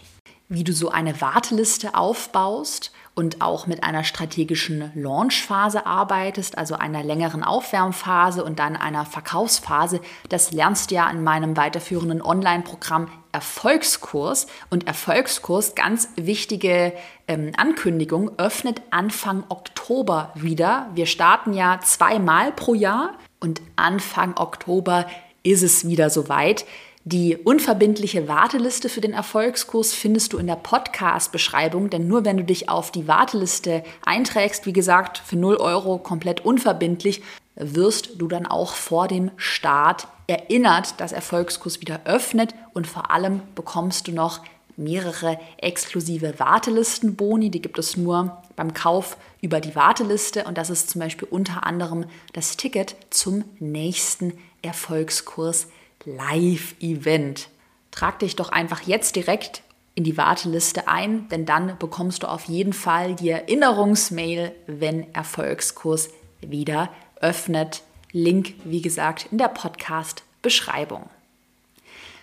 wie 0.50 0.63
du 0.63 0.72
so 0.72 0.90
eine 0.90 1.20
Warteliste 1.22 1.96
aufbaust 1.96 2.92
und 3.17 3.41
auch 3.41 3.65
mit 3.65 3.84
einer 3.84 4.03
strategischen 4.03 4.91
Launchphase 4.93 5.88
arbeitest, 5.88 6.56
also 6.56 6.75
einer 6.75 7.01
längeren 7.01 7.43
Aufwärmphase 7.43 8.43
und 8.43 8.60
dann 8.60 8.75
einer 8.75 9.06
Verkaufsphase. 9.06 10.01
Das 10.30 10.51
lernst 10.51 10.91
du 10.91 10.95
ja 10.95 11.10
in 11.10 11.23
meinem 11.23 11.58
weiterführenden 11.58 12.21
Online-Programm 12.21 13.10
Erfolgskurs. 13.32 14.45
Und 14.69 14.86
Erfolgskurs, 14.86 15.73
ganz 15.73 16.10
wichtige 16.15 16.93
ähm, 17.27 17.53
Ankündigung, 17.58 18.38
öffnet 18.38 18.84
Anfang 18.91 19.43
Oktober 19.49 20.32
wieder. 20.36 20.88
Wir 20.93 21.08
starten 21.08 21.53
ja 21.53 21.80
zweimal 21.84 22.51
pro 22.51 22.75
Jahr 22.75 23.15
und 23.39 23.63
Anfang 23.77 24.38
Oktober 24.38 25.08
ist 25.41 25.63
es 25.63 25.88
wieder 25.88 26.12
soweit. 26.12 26.65
Die 27.10 27.38
unverbindliche 27.38 28.28
Warteliste 28.28 28.89
für 28.89 29.00
den 29.00 29.13
Erfolgskurs 29.13 29.93
findest 29.93 30.34
du 30.34 30.39
in 30.39 30.48
der 30.48 30.58
Podcast-Beschreibung, 30.58 31.89
denn 31.89 32.06
nur 32.06 32.26
wenn 32.26 32.36
du 32.36 32.43
dich 32.43 32.67
auf 32.67 32.91
die 32.91 33.08
Warteliste 33.08 33.86
einträgst, 34.06 34.65
wie 34.65 34.74
gesagt, 34.74 35.17
für 35.17 35.38
0 35.38 35.56
Euro 35.56 36.00
komplett 36.00 36.43
unverbindlich, 36.43 37.22
wirst 37.56 38.10
du 38.17 38.28
dann 38.28 38.46
auch 38.46 38.74
vor 38.74 39.08
dem 39.08 39.32
Start 39.38 40.10
erinnert, 40.28 41.00
dass 41.00 41.13
Erfolgskurs 41.13 41.80
wieder 41.80 42.02
öffnet 42.04 42.54
und 42.74 42.88
vor 42.88 43.10
allem 43.10 43.39
bekommst 43.56 44.10
du 44.10 44.12
noch 44.12 44.41
mehrere 44.76 45.39
exklusive 45.60 46.38
Wartelistenboni, 46.39 47.50
die 47.50 47.62
gibt 47.62 47.80
es 47.80 47.96
nur 47.96 48.43
beim 48.58 48.74
Kauf 48.74 49.15
über 49.39 49.62
die 49.62 49.78
Warteliste 49.78 50.43
und 50.43 50.58
das 50.58 50.70
ist 50.70 50.89
zum 50.89 51.00
Beispiel 51.00 51.30
unter 51.32 51.65
anderem 51.65 52.04
das 52.34 52.58
Ticket 52.58 52.98
zum 53.12 53.46
nächsten 53.60 54.34
Erfolgskurs 54.62 55.67
Live-Event. 56.08 57.50
Trag 57.91 58.20
dich 58.20 58.38
doch 58.38 58.50
einfach 58.50 58.82
jetzt 58.84 59.15
direkt 59.17 59.62
in 59.93 60.06
die 60.06 60.15
Warteliste 60.15 60.88
ein, 60.88 61.28
denn 61.30 61.46
dann 61.46 61.78
bekommst 61.78 62.24
du 62.24 62.28
auf 62.28 62.46
jeden 62.46 62.72
Fall 62.72 63.15
die 63.15 63.30
Erinnerungsmail, 63.30 64.54
wenn 64.67 65.13
Erfolgskurs 65.13 66.10
wieder 66.39 66.89
öffnet. 67.20 67.84
Link, 68.13 68.54
wie 68.63 68.82
gesagt, 68.82 69.28
in 69.32 69.38
der 69.38 69.50
Podcast-Beschreibung. 69.50 71.10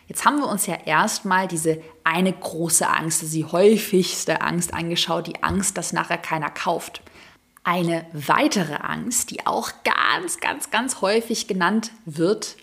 Jetzt 0.09 0.25
haben 0.25 0.39
wir 0.39 0.49
uns 0.49 0.67
ja 0.67 0.77
erstmal 0.85 1.47
diese 1.47 1.83
eine 2.05 2.33
große 2.33 2.89
Angst, 2.89 3.23
die 3.35 3.45
häufigste 3.45 4.41
Angst 4.41 4.73
angeschaut, 4.73 5.27
die 5.27 5.43
Angst, 5.43 5.77
dass 5.77 5.93
nachher 5.93 6.19
keiner 6.19 6.51
kauft. 6.51 7.03
Eine 7.65 8.07
weitere 8.13 8.77
Angst, 8.77 9.31
die 9.31 9.47
auch 9.47 9.71
ganz, 9.85 10.39
ganz, 10.41 10.71
ganz 10.71 11.01
häufig 11.01 11.49
genannt 11.49 11.91
wird, 12.05 12.57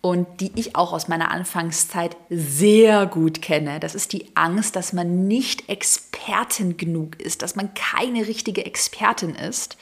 und 0.00 0.40
die 0.40 0.52
ich 0.54 0.76
auch 0.76 0.92
aus 0.92 1.08
meiner 1.08 1.30
Anfangszeit 1.30 2.16
sehr 2.30 3.06
gut 3.06 3.42
kenne. 3.42 3.80
Das 3.80 3.94
ist 3.94 4.12
die 4.12 4.30
Angst, 4.34 4.76
dass 4.76 4.92
man 4.92 5.26
nicht 5.26 5.68
Expertin 5.68 6.76
genug 6.76 7.20
ist, 7.20 7.42
dass 7.42 7.56
man 7.56 7.74
keine 7.74 8.26
richtige 8.26 8.64
Expertin 8.64 9.34
ist. 9.34 9.76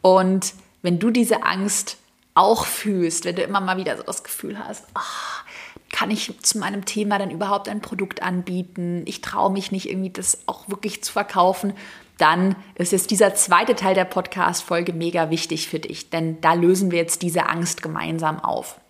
Und 0.00 0.54
wenn 0.82 0.98
du 0.98 1.10
diese 1.10 1.44
Angst 1.44 1.96
auch 2.34 2.66
fühlst, 2.66 3.24
wenn 3.24 3.36
du 3.36 3.42
immer 3.42 3.60
mal 3.60 3.76
wieder 3.76 3.96
so 3.96 4.02
das 4.02 4.24
Gefühl 4.24 4.58
hast, 4.58 4.84
oh, 4.94 5.44
kann 5.92 6.10
ich 6.10 6.32
zu 6.42 6.58
meinem 6.58 6.84
Thema 6.84 7.18
dann 7.18 7.30
überhaupt 7.30 7.68
ein 7.68 7.80
Produkt 7.80 8.22
anbieten? 8.22 9.02
Ich 9.06 9.20
traue 9.20 9.52
mich 9.52 9.72
nicht 9.72 9.88
irgendwie 9.88 10.10
das 10.10 10.38
auch 10.46 10.68
wirklich 10.68 11.02
zu 11.02 11.12
verkaufen. 11.12 11.72
Dann 12.18 12.56
ist 12.74 12.92
jetzt 12.92 13.10
dieser 13.10 13.34
zweite 13.34 13.74
Teil 13.74 13.94
der 13.94 14.04
Podcast-Folge 14.04 14.92
mega 14.92 15.30
wichtig 15.30 15.68
für 15.68 15.78
dich, 15.80 16.10
denn 16.10 16.40
da 16.40 16.54
lösen 16.54 16.90
wir 16.90 16.98
jetzt 16.98 17.22
diese 17.22 17.48
Angst 17.48 17.82
gemeinsam 17.82 18.40
auf. 18.40 18.80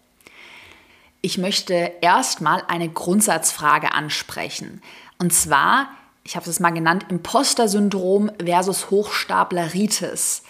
Ich 1.25 1.39
möchte 1.39 1.91
erstmal 2.03 2.65
eine 2.69 2.87
Grundsatzfrage 2.87 3.95
ansprechen. 3.95 4.83
Und 5.19 5.33
zwar, 5.33 5.89
ich 6.23 6.37
habe 6.37 6.51
es 6.51 6.61
mal 6.61 6.69
genannt, 6.69 7.07
Imposter-Syndrom 7.09 8.31
versus 8.45 8.91
Hochstapleritis. 8.91 10.43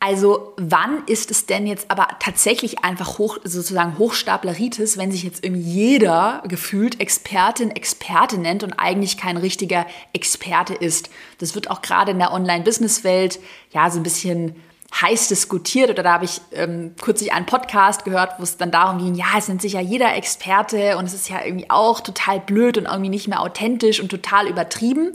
Also 0.00 0.52
wann 0.58 1.04
ist 1.06 1.30
es 1.30 1.46
denn 1.46 1.66
jetzt 1.66 1.90
aber 1.90 2.08
tatsächlich 2.20 2.84
einfach 2.84 3.16
hoch, 3.16 3.38
sozusagen 3.44 3.96
Hochstapleritis, 3.96 4.98
wenn 4.98 5.10
sich 5.10 5.22
jetzt 5.22 5.42
irgendwie 5.42 5.62
jeder 5.62 6.42
gefühlt 6.48 7.00
Expertin, 7.00 7.70
Experte 7.70 8.36
nennt 8.36 8.62
und 8.62 8.74
eigentlich 8.74 9.16
kein 9.16 9.38
richtiger 9.38 9.86
Experte 10.12 10.74
ist? 10.74 11.08
Das 11.38 11.54
wird 11.54 11.70
auch 11.70 11.80
gerade 11.80 12.10
in 12.10 12.18
der 12.18 12.34
Online-Business-Welt 12.34 13.38
ja 13.72 13.88
so 13.88 14.00
ein 14.00 14.02
bisschen 14.02 14.54
heiß 15.00 15.28
diskutiert 15.28 15.90
oder 15.90 16.02
da 16.02 16.12
habe 16.14 16.24
ich 16.24 16.40
ähm, 16.52 16.94
kürzlich 17.00 17.32
einen 17.32 17.46
Podcast 17.46 18.04
gehört, 18.04 18.34
wo 18.38 18.42
es 18.44 18.56
dann 18.56 18.70
darum 18.70 18.98
ging, 18.98 19.14
ja, 19.14 19.26
es 19.36 19.48
nennt 19.48 19.60
sich 19.60 19.72
ja 19.72 19.80
jeder 19.80 20.14
Experte 20.14 20.96
und 20.96 21.06
es 21.06 21.14
ist 21.14 21.28
ja 21.28 21.44
irgendwie 21.44 21.68
auch 21.68 22.00
total 22.00 22.40
blöd 22.40 22.78
und 22.78 22.84
irgendwie 22.84 23.08
nicht 23.08 23.26
mehr 23.26 23.40
authentisch 23.40 24.00
und 24.00 24.08
total 24.08 24.46
übertrieben. 24.46 25.12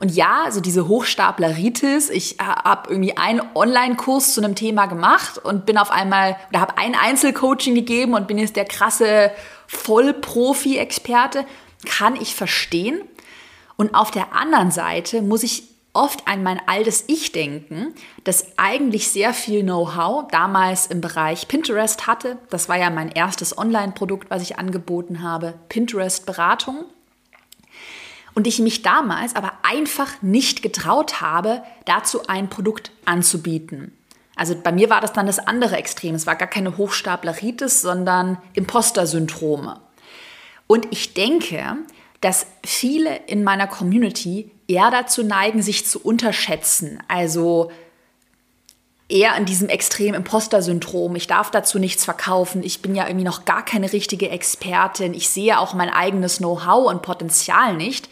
Und 0.00 0.14
ja, 0.14 0.46
so 0.50 0.60
diese 0.60 0.86
Hochstapleritis, 0.86 2.08
ich 2.08 2.36
habe 2.38 2.88
irgendwie 2.90 3.16
einen 3.16 3.42
Online-Kurs 3.54 4.32
zu 4.32 4.40
einem 4.40 4.54
Thema 4.54 4.86
gemacht 4.86 5.38
und 5.38 5.66
bin 5.66 5.76
auf 5.76 5.90
einmal, 5.90 6.36
oder 6.50 6.60
habe 6.60 6.78
ein 6.78 6.94
Einzelcoaching 6.94 7.74
gegeben 7.74 8.14
und 8.14 8.28
bin 8.28 8.38
jetzt 8.38 8.54
der 8.54 8.64
krasse 8.64 9.32
Vollprofi-Experte, 9.66 11.44
kann 11.84 12.14
ich 12.14 12.36
verstehen. 12.36 13.02
Und 13.76 13.94
auf 13.94 14.12
der 14.12 14.32
anderen 14.34 14.70
Seite 14.70 15.20
muss 15.20 15.42
ich 15.42 15.64
oft 15.98 16.28
an 16.28 16.44
mein 16.44 16.60
altes 16.68 17.04
Ich 17.08 17.32
denken, 17.32 17.92
das 18.22 18.46
eigentlich 18.56 19.10
sehr 19.10 19.34
viel 19.34 19.64
Know-how 19.64 20.28
damals 20.30 20.86
im 20.86 21.00
Bereich 21.00 21.48
Pinterest 21.48 22.06
hatte. 22.06 22.38
Das 22.50 22.68
war 22.68 22.76
ja 22.76 22.88
mein 22.88 23.10
erstes 23.10 23.58
Online-Produkt, 23.58 24.30
was 24.30 24.42
ich 24.42 24.60
angeboten 24.60 25.22
habe, 25.22 25.54
Pinterest-Beratung. 25.68 26.84
Und 28.34 28.46
ich 28.46 28.60
mich 28.60 28.82
damals 28.82 29.34
aber 29.34 29.54
einfach 29.64 30.22
nicht 30.22 30.62
getraut 30.62 31.20
habe, 31.20 31.62
dazu 31.84 32.28
ein 32.28 32.48
Produkt 32.48 32.92
anzubieten. 33.04 33.92
Also 34.36 34.54
bei 34.54 34.70
mir 34.70 34.90
war 34.90 35.00
das 35.00 35.12
dann 35.12 35.26
das 35.26 35.40
andere 35.40 35.76
Extrem. 35.78 36.14
Es 36.14 36.28
war 36.28 36.36
gar 36.36 36.46
keine 36.46 36.76
Hochstapleritis, 36.76 37.80
sondern 37.80 38.38
Imposter-Syndrome. 38.52 39.80
Und 40.68 40.86
ich 40.92 41.14
denke, 41.14 41.76
dass 42.20 42.46
viele 42.64 43.16
in 43.26 43.42
meiner 43.42 43.66
Community 43.66 44.52
eher 44.68 44.90
dazu 44.90 45.24
neigen, 45.24 45.62
sich 45.62 45.86
zu 45.86 45.98
unterschätzen. 46.00 47.02
Also 47.08 47.72
eher 49.08 49.34
in 49.36 49.46
diesem 49.46 49.68
extremen 49.68 50.14
Imposter-Syndrom. 50.14 51.16
Ich 51.16 51.26
darf 51.26 51.50
dazu 51.50 51.78
nichts 51.78 52.04
verkaufen. 52.04 52.62
Ich 52.62 52.82
bin 52.82 52.94
ja 52.94 53.06
irgendwie 53.06 53.24
noch 53.24 53.46
gar 53.46 53.64
keine 53.64 53.92
richtige 53.92 54.28
Expertin. 54.28 55.14
Ich 55.14 55.30
sehe 55.30 55.58
auch 55.58 55.72
mein 55.72 55.90
eigenes 55.90 56.38
Know-how 56.38 56.90
und 56.90 57.02
Potenzial 57.02 57.74
nicht. 57.74 58.08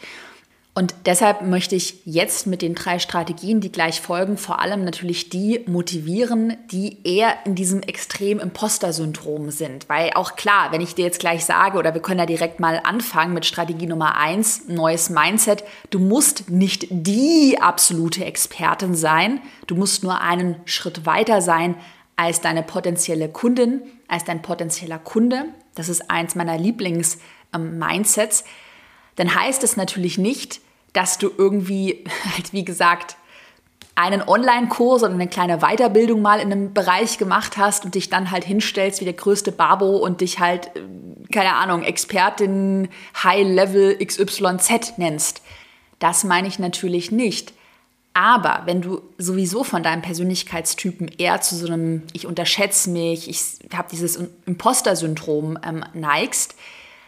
Und 0.77 0.93
deshalb 1.07 1.41
möchte 1.41 1.73
ich 1.73 2.03
jetzt 2.05 2.45
mit 2.45 2.61
den 2.61 2.75
drei 2.75 2.99
Strategien, 2.99 3.61
die 3.61 3.71
gleich 3.71 3.99
folgen, 3.99 4.37
vor 4.37 4.59
allem 4.59 4.85
natürlich 4.85 5.27
die 5.27 5.63
motivieren, 5.65 6.55
die 6.69 6.99
eher 7.03 7.33
in 7.45 7.55
diesem 7.55 7.81
extrem 7.81 8.39
Imposter-Syndrom 8.39 9.49
sind. 9.49 9.89
Weil 9.89 10.11
auch 10.13 10.35
klar, 10.35 10.71
wenn 10.71 10.81
ich 10.81 10.93
dir 10.93 11.05
jetzt 11.05 11.19
gleich 11.19 11.45
sage, 11.45 11.79
oder 11.79 11.95
wir 11.95 12.01
können 12.03 12.19
ja 12.19 12.27
direkt 12.27 12.59
mal 12.59 12.79
anfangen 12.83 13.33
mit 13.33 13.47
Strategie 13.47 13.87
Nummer 13.87 14.17
eins, 14.17 14.67
neues 14.67 15.09
Mindset, 15.09 15.63
du 15.89 15.97
musst 15.97 16.51
nicht 16.51 16.85
die 16.91 17.57
absolute 17.59 18.23
Expertin 18.23 18.93
sein, 18.93 19.41
du 19.65 19.73
musst 19.73 20.03
nur 20.03 20.21
einen 20.21 20.57
Schritt 20.65 21.07
weiter 21.07 21.41
sein 21.41 21.73
als 22.17 22.39
deine 22.39 22.61
potenzielle 22.61 23.29
Kundin, 23.29 23.81
als 24.07 24.25
dein 24.25 24.43
potenzieller 24.43 24.99
Kunde. 24.99 25.45
Das 25.73 25.89
ist 25.89 26.11
eins 26.11 26.35
meiner 26.35 26.59
Lieblings-Mindsets. 26.59 28.41
Ähm, 28.41 28.47
dann 29.15 29.33
heißt 29.33 29.63
es 29.63 29.75
natürlich 29.75 30.19
nicht, 30.19 30.61
dass 30.93 31.17
du 31.17 31.29
irgendwie, 31.37 32.03
halt 32.35 32.53
wie 32.53 32.65
gesagt, 32.65 33.17
einen 33.95 34.21
Online-Kurs 34.21 35.01
oder 35.01 35.13
eine 35.13 35.27
kleine 35.27 35.57
Weiterbildung 35.57 36.21
mal 36.21 36.39
in 36.39 36.51
einem 36.51 36.73
Bereich 36.73 37.17
gemacht 37.17 37.57
hast 37.57 37.83
und 37.83 37.95
dich 37.95 38.09
dann 38.09 38.29
halt 38.29 38.43
hinstellst 38.43 39.01
wie 39.01 39.05
der 39.05 39.15
größte 39.15 39.51
Babo 39.51 39.97
und 39.97 40.21
dich 40.21 40.39
halt, 40.39 40.67
äh, 40.75 40.81
keine 41.31 41.55
Ahnung, 41.55 41.83
Expertin 41.83 42.89
High-Level 43.23 43.97
XYZ 43.97 44.97
nennst. 44.97 45.41
Das 45.97 46.23
meine 46.23 46.47
ich 46.47 46.59
natürlich 46.59 47.11
nicht. 47.11 47.53
Aber 48.13 48.63
wenn 48.65 48.81
du 48.81 49.01
sowieso 49.19 49.63
von 49.63 49.83
deinem 49.83 50.01
Persönlichkeitstypen 50.01 51.07
eher 51.19 51.41
zu 51.41 51.55
so 51.55 51.67
einem 51.67 52.01
Ich 52.13 52.25
unterschätze 52.25 52.89
mich, 52.89 53.29
ich 53.29 53.39
habe 53.75 53.89
dieses 53.91 54.15
Imposter-Syndrom 54.47 55.59
ähm, 55.63 55.83
neigst, 55.93 56.55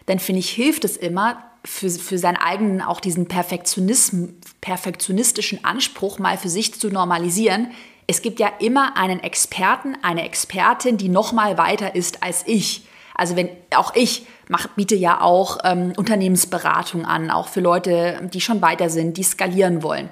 dann 0.06 0.20
finde 0.20 0.38
ich, 0.38 0.50
hilft 0.50 0.84
es 0.84 0.96
immer, 0.96 1.49
für, 1.64 1.90
für 1.90 2.18
seinen 2.18 2.36
eigenen, 2.36 2.82
auch 2.82 3.00
diesen 3.00 3.26
perfektionistischen 3.26 5.64
Anspruch 5.64 6.18
mal 6.18 6.38
für 6.38 6.48
sich 6.48 6.78
zu 6.78 6.88
normalisieren. 6.88 7.70
Es 8.06 8.22
gibt 8.22 8.40
ja 8.40 8.50
immer 8.58 8.96
einen 8.96 9.20
Experten, 9.20 9.96
eine 10.02 10.24
Expertin, 10.24 10.96
die 10.96 11.08
noch 11.08 11.32
mal 11.32 11.58
weiter 11.58 11.94
ist 11.94 12.22
als 12.22 12.44
ich. 12.46 12.84
Also 13.14 13.36
wenn 13.36 13.50
auch 13.74 13.94
ich 13.94 14.26
mach, 14.50 14.66
biete 14.68 14.96
ja 14.96 15.20
auch 15.20 15.58
ähm, 15.64 15.92
Unternehmensberatung 15.96 17.06
an, 17.06 17.30
auch 17.30 17.48
für 17.48 17.60
Leute, 17.60 18.28
die 18.34 18.40
schon 18.40 18.60
weiter 18.60 18.90
sind, 18.90 19.16
die 19.16 19.22
skalieren 19.22 19.82
wollen, 19.82 20.10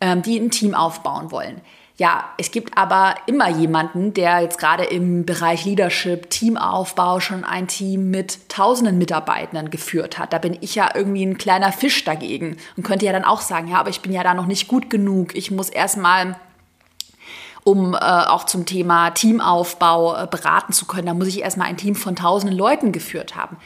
ähm, 0.00 0.22
die 0.22 0.38
ein 0.38 0.50
Team 0.50 0.74
aufbauen 0.74 1.30
wollen. 1.30 1.60
Ja, 1.96 2.24
es 2.38 2.50
gibt 2.50 2.76
aber 2.76 3.14
immer 3.26 3.48
jemanden, 3.48 4.14
der 4.14 4.40
jetzt 4.40 4.58
gerade 4.58 4.82
im 4.82 5.24
Bereich 5.24 5.64
Leadership, 5.64 6.28
Teamaufbau 6.28 7.20
schon 7.20 7.44
ein 7.44 7.68
Team 7.68 8.10
mit 8.10 8.48
tausenden 8.48 8.98
Mitarbeitenden 8.98 9.70
geführt 9.70 10.18
hat. 10.18 10.32
Da 10.32 10.38
bin 10.38 10.58
ich 10.60 10.74
ja 10.74 10.90
irgendwie 10.92 11.24
ein 11.24 11.38
kleiner 11.38 11.70
Fisch 11.70 12.02
dagegen 12.02 12.56
und 12.76 12.82
könnte 12.82 13.06
ja 13.06 13.12
dann 13.12 13.24
auch 13.24 13.40
sagen, 13.40 13.68
ja, 13.68 13.78
aber 13.78 13.90
ich 13.90 14.00
bin 14.00 14.12
ja 14.12 14.24
da 14.24 14.34
noch 14.34 14.46
nicht 14.46 14.66
gut 14.66 14.90
genug. 14.90 15.36
Ich 15.36 15.52
muss 15.52 15.68
erstmal 15.68 16.34
um 17.62 17.94
äh, 17.94 17.98
auch 17.98 18.44
zum 18.44 18.66
Thema 18.66 19.10
Teamaufbau 19.10 20.16
äh, 20.16 20.26
beraten 20.26 20.72
zu 20.72 20.86
können, 20.86 21.06
da 21.06 21.14
muss 21.14 21.28
ich 21.28 21.40
erstmal 21.40 21.68
ein 21.68 21.78
Team 21.78 21.94
von 21.94 22.14
tausenden 22.14 22.56
Leuten 22.56 22.92
geführt 22.92 23.36
haben. 23.36 23.56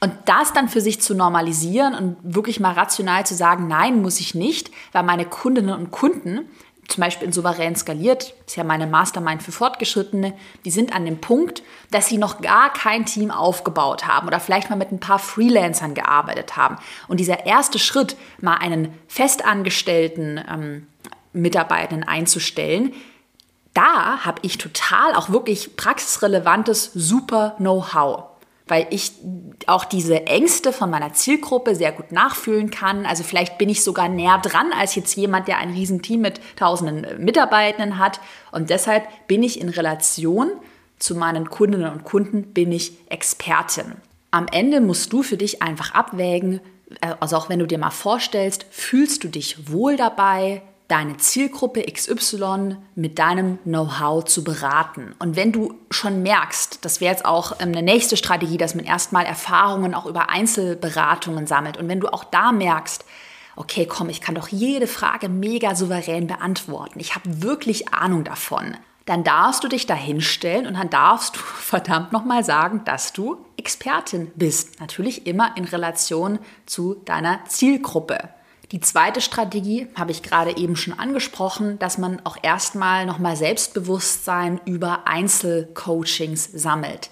Und 0.00 0.12
das 0.24 0.52
dann 0.52 0.68
für 0.68 0.80
sich 0.80 1.00
zu 1.00 1.14
normalisieren 1.14 1.94
und 1.94 2.16
wirklich 2.22 2.58
mal 2.58 2.72
rational 2.72 3.24
zu 3.24 3.34
sagen, 3.34 3.68
nein, 3.68 4.02
muss 4.02 4.18
ich 4.20 4.34
nicht, 4.34 4.70
weil 4.92 5.04
meine 5.04 5.26
Kundinnen 5.26 5.74
und 5.78 5.90
Kunden 5.90 6.48
zum 6.88 7.00
Beispiel 7.00 7.26
in 7.26 7.32
Souverän 7.32 7.76
skaliert, 7.76 8.34
ist 8.46 8.56
ja 8.56 8.64
meine 8.64 8.86
Mastermind 8.86 9.42
für 9.42 9.52
Fortgeschrittene, 9.52 10.34
die 10.64 10.70
sind 10.70 10.92
an 10.94 11.04
dem 11.04 11.20
Punkt, 11.20 11.62
dass 11.90 12.08
sie 12.08 12.18
noch 12.18 12.40
gar 12.40 12.72
kein 12.72 13.06
Team 13.06 13.30
aufgebaut 13.30 14.06
haben 14.06 14.26
oder 14.26 14.40
vielleicht 14.40 14.68
mal 14.68 14.76
mit 14.76 14.92
ein 14.92 15.00
paar 15.00 15.18
Freelancern 15.18 15.94
gearbeitet 15.94 16.56
haben. 16.56 16.76
Und 17.08 17.18
dieser 17.18 17.46
erste 17.46 17.78
Schritt, 17.78 18.16
mal 18.40 18.56
einen 18.56 18.92
festangestellten 19.08 20.40
ähm, 20.50 20.86
Mitarbeitenden 21.32 22.06
einzustellen, 22.06 22.92
da 23.74 24.24
habe 24.24 24.40
ich 24.42 24.58
total 24.58 25.14
auch 25.14 25.30
wirklich 25.30 25.76
praxisrelevantes, 25.76 26.90
super 26.92 27.54
Know-how 27.56 28.31
weil 28.72 28.86
ich 28.88 29.12
auch 29.66 29.84
diese 29.84 30.26
Ängste 30.26 30.72
von 30.72 30.88
meiner 30.88 31.12
Zielgruppe 31.12 31.74
sehr 31.74 31.92
gut 31.92 32.10
nachfühlen 32.10 32.70
kann. 32.70 33.04
Also 33.04 33.22
vielleicht 33.22 33.58
bin 33.58 33.68
ich 33.68 33.84
sogar 33.84 34.08
näher 34.08 34.38
dran 34.38 34.72
als 34.72 34.94
jetzt 34.94 35.14
jemand, 35.14 35.46
der 35.46 35.58
ein 35.58 35.72
Riesenteam 35.74 36.22
mit 36.22 36.40
tausenden 36.56 37.04
äh, 37.04 37.18
Mitarbeitenden 37.18 37.98
hat. 37.98 38.18
Und 38.50 38.70
deshalb 38.70 39.06
bin 39.26 39.42
ich 39.42 39.60
in 39.60 39.68
Relation 39.68 40.52
zu 40.98 41.14
meinen 41.14 41.50
Kundinnen 41.50 41.92
und 41.92 42.04
Kunden, 42.04 42.54
bin 42.54 42.72
ich 42.72 42.94
Expertin. 43.10 43.96
Am 44.30 44.46
Ende 44.50 44.80
musst 44.80 45.12
du 45.12 45.22
für 45.22 45.36
dich 45.36 45.60
einfach 45.60 45.92
abwägen, 45.92 46.60
äh, 47.02 47.14
also 47.20 47.36
auch 47.36 47.50
wenn 47.50 47.58
du 47.58 47.66
dir 47.66 47.76
mal 47.76 47.90
vorstellst, 47.90 48.64
fühlst 48.70 49.22
du 49.22 49.28
dich 49.28 49.70
wohl 49.70 49.98
dabei, 49.98 50.62
deine 50.92 51.16
Zielgruppe 51.16 51.82
XY 51.90 52.76
mit 52.94 53.18
deinem 53.18 53.56
Know-how 53.64 54.26
zu 54.26 54.44
beraten. 54.44 55.14
Und 55.18 55.36
wenn 55.36 55.50
du 55.50 55.78
schon 55.90 56.22
merkst, 56.22 56.84
das 56.84 57.00
wäre 57.00 57.10
jetzt 57.10 57.24
auch 57.24 57.52
ähm, 57.60 57.70
eine 57.70 57.82
nächste 57.82 58.18
Strategie, 58.18 58.58
dass 58.58 58.74
man 58.74 58.84
erstmal 58.84 59.24
Erfahrungen 59.24 59.94
auch 59.94 60.04
über 60.04 60.28
Einzelberatungen 60.28 61.46
sammelt. 61.46 61.78
Und 61.78 61.88
wenn 61.88 62.00
du 62.00 62.12
auch 62.12 62.24
da 62.24 62.52
merkst, 62.52 63.06
okay, 63.56 63.86
komm, 63.86 64.10
ich 64.10 64.20
kann 64.20 64.34
doch 64.34 64.48
jede 64.48 64.86
Frage 64.86 65.30
mega 65.30 65.74
souverän 65.74 66.26
beantworten. 66.26 67.00
Ich 67.00 67.14
habe 67.14 67.42
wirklich 67.42 67.94
Ahnung 67.94 68.22
davon. 68.22 68.76
Dann 69.06 69.24
darfst 69.24 69.64
du 69.64 69.68
dich 69.68 69.86
da 69.86 69.94
hinstellen 69.94 70.66
und 70.66 70.74
dann 70.74 70.90
darfst 70.90 71.36
du 71.36 71.40
verdammt 71.56 72.12
nochmal 72.12 72.44
sagen, 72.44 72.82
dass 72.84 73.14
du 73.14 73.38
Expertin 73.56 74.30
bist. 74.34 74.78
Natürlich 74.78 75.26
immer 75.26 75.56
in 75.56 75.64
Relation 75.64 76.38
zu 76.66 76.96
deiner 77.06 77.46
Zielgruppe. 77.46 78.28
Die 78.72 78.80
zweite 78.80 79.20
Strategie 79.20 79.86
habe 79.94 80.12
ich 80.12 80.22
gerade 80.22 80.56
eben 80.56 80.76
schon 80.76 80.98
angesprochen, 80.98 81.78
dass 81.78 81.98
man 81.98 82.20
auch 82.24 82.38
erstmal 82.42 83.04
nochmal 83.04 83.36
Selbstbewusstsein 83.36 84.62
über 84.64 85.06
Einzelcoachings 85.06 86.50
sammelt. 86.54 87.10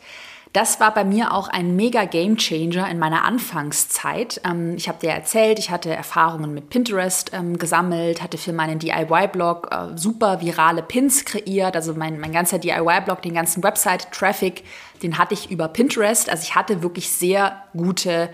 Das 0.55 0.81
war 0.81 0.93
bei 0.93 1.05
mir 1.05 1.33
auch 1.33 1.49
ein 1.49 1.77
mega 1.77 2.07
Game 2.07 2.37
Changer 2.37 2.89
in 2.89 2.99
meiner 2.99 3.25
Anfangszeit. 3.25 4.41
Ähm, 4.45 4.75
ich 4.75 4.89
habe 4.89 4.99
dir 4.99 5.11
erzählt, 5.11 5.61
ich 5.61 5.71
hatte 5.71 5.95
Erfahrungen 5.95 6.53
mit 6.53 6.71
Pinterest 6.71 7.31
ähm, 7.33 7.57
gesammelt, 7.57 8.21
hatte 8.21 8.37
für 8.37 8.53
meinen 8.53 8.81
DIY-Blog 8.81 9.69
äh, 9.71 9.97
super 9.97 10.41
virale 10.41 10.83
Pins 10.83 11.25
kreiert. 11.25 11.77
Also 11.77 11.95
mein, 11.95 12.19
mein 12.19 12.33
ganzer 12.33 12.59
DIY-Blog, 12.59 13.23
den 13.23 13.35
ganzen 13.35 13.63
Website-Traffic, 13.63 14.65
den 15.05 15.19
hatte 15.19 15.35
ich 15.35 15.53
über 15.53 15.69
Pinterest. 15.69 16.29
Also 16.29 16.43
ich 16.43 16.57
hatte 16.57 16.83
wirklich 16.83 17.11
sehr 17.11 17.63
gute 17.77 18.31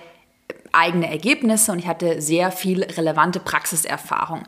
eigene 0.76 1.10
Ergebnisse 1.10 1.72
und 1.72 1.78
ich 1.78 1.86
hatte 1.86 2.20
sehr 2.20 2.52
viel 2.52 2.82
relevante 2.82 3.40
Praxiserfahrung. 3.40 4.44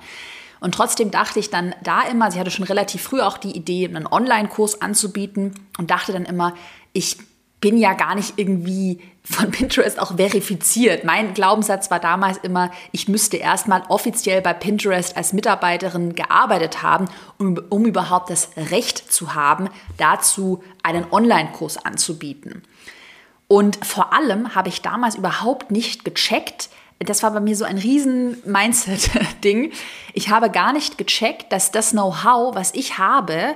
Und 0.61 0.75
trotzdem 0.75 1.11
dachte 1.11 1.39
ich 1.39 1.51
dann 1.51 1.75
da 1.83 2.03
immer, 2.03 2.31
sie 2.31 2.41
hatte 2.41 2.51
schon 2.51 2.65
relativ 2.65 3.03
früh 3.03 3.21
auch 3.21 3.39
die 3.39 3.57
Idee, 3.57 3.87
einen 3.87 4.07
Online-Kurs 4.07 4.81
anzubieten 4.83 5.55
und 5.79 5.91
dachte 5.91 6.13
dann 6.13 6.25
immer, 6.25 6.55
ich 6.93 7.17
bin 7.61 7.77
ja 7.77 7.95
gar 7.95 8.15
nicht 8.15 8.35
irgendwie 8.37 9.01
von 9.23 9.51
Pinterest 9.51 10.01
auch 10.01 10.17
verifiziert. 10.17 11.05
Mein 11.05 11.35
Glaubenssatz 11.35 11.91
war 11.91 12.01
damals 12.01 12.39
immer, 12.39 12.71
ich 12.93 13.09
müsste 13.09 13.37
erstmal 13.37 13.83
offiziell 13.89 14.41
bei 14.41 14.53
Pinterest 14.53 15.17
als 15.17 15.33
Mitarbeiterin 15.33 16.15
gearbeitet 16.15 16.83
haben, 16.83 17.07
um, 17.39 17.61
um 17.69 17.85
überhaupt 17.85 18.31
das 18.31 18.51
Recht 18.57 19.13
zu 19.13 19.35
haben, 19.35 19.69
dazu 19.97 20.63
einen 20.83 21.11
Online-Kurs 21.11 21.79
anzubieten. 21.79 22.63
Und 23.49 23.85
vor 23.85 24.13
allem 24.13 24.55
habe 24.55 24.69
ich 24.69 24.83
damals 24.83 25.17
überhaupt 25.17 25.71
nicht 25.71 26.05
gecheckt, 26.05 26.69
das 27.01 27.23
war 27.23 27.31
bei 27.31 27.41
mir 27.41 27.57
so 27.57 27.65
ein 27.65 27.79
riesen 27.79 28.43
Mindset-Ding. 28.45 29.73
Ich 30.15 30.31
habe 30.31 30.51
gar 30.51 30.73
nicht 30.73 30.99
gecheckt, 30.99 31.53
dass 31.53 31.71
das 31.71 31.93
Know-how, 31.93 32.55
was 32.55 32.75
ich 32.75 32.99
habe, 32.99 33.55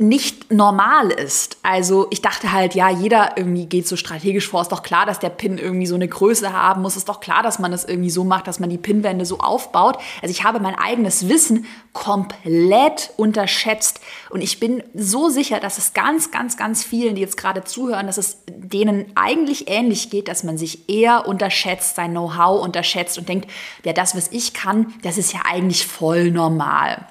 nicht 0.00 0.50
normal 0.50 1.10
ist. 1.10 1.58
Also 1.62 2.06
ich 2.08 2.22
dachte 2.22 2.52
halt, 2.52 2.74
ja, 2.74 2.88
jeder 2.88 3.36
irgendwie 3.36 3.66
geht 3.66 3.86
so 3.86 3.96
strategisch 3.96 4.48
vor. 4.48 4.62
Ist 4.62 4.72
doch 4.72 4.82
klar, 4.82 5.04
dass 5.04 5.18
der 5.18 5.28
Pin 5.28 5.58
irgendwie 5.58 5.86
so 5.86 5.94
eine 5.94 6.08
Größe 6.08 6.54
haben 6.54 6.80
muss. 6.80 6.96
Ist 6.96 7.10
doch 7.10 7.20
klar, 7.20 7.42
dass 7.42 7.58
man 7.58 7.70
das 7.70 7.84
irgendwie 7.84 8.08
so 8.08 8.24
macht, 8.24 8.46
dass 8.46 8.60
man 8.60 8.70
die 8.70 8.78
Pinwände 8.78 9.26
so 9.26 9.40
aufbaut. 9.40 9.98
Also 10.22 10.32
ich 10.32 10.42
habe 10.42 10.58
mein 10.58 10.74
eigenes 10.74 11.28
Wissen 11.28 11.66
komplett 11.92 13.10
unterschätzt. 13.18 14.00
Und 14.30 14.40
ich 14.40 14.58
bin 14.58 14.82
so 14.94 15.28
sicher, 15.28 15.60
dass 15.60 15.76
es 15.76 15.92
ganz, 15.92 16.30
ganz, 16.30 16.56
ganz 16.56 16.82
vielen, 16.82 17.14
die 17.14 17.20
jetzt 17.20 17.36
gerade 17.36 17.64
zuhören, 17.64 18.06
dass 18.06 18.16
es 18.16 18.38
denen 18.48 19.12
eigentlich 19.16 19.68
ähnlich 19.68 20.08
geht, 20.08 20.28
dass 20.28 20.44
man 20.44 20.56
sich 20.56 20.88
eher 20.88 21.28
unterschätzt, 21.28 21.96
sein 21.96 22.12
Know-how 22.12 22.62
unterschätzt 22.64 23.18
und 23.18 23.28
denkt, 23.28 23.50
ja, 23.84 23.92
das, 23.92 24.16
was 24.16 24.28
ich 24.32 24.54
kann, 24.54 24.94
das 25.02 25.18
ist 25.18 25.34
ja 25.34 25.40
eigentlich 25.44 25.86
voll 25.86 26.30
normal. 26.30 27.06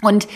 Und 0.00 0.26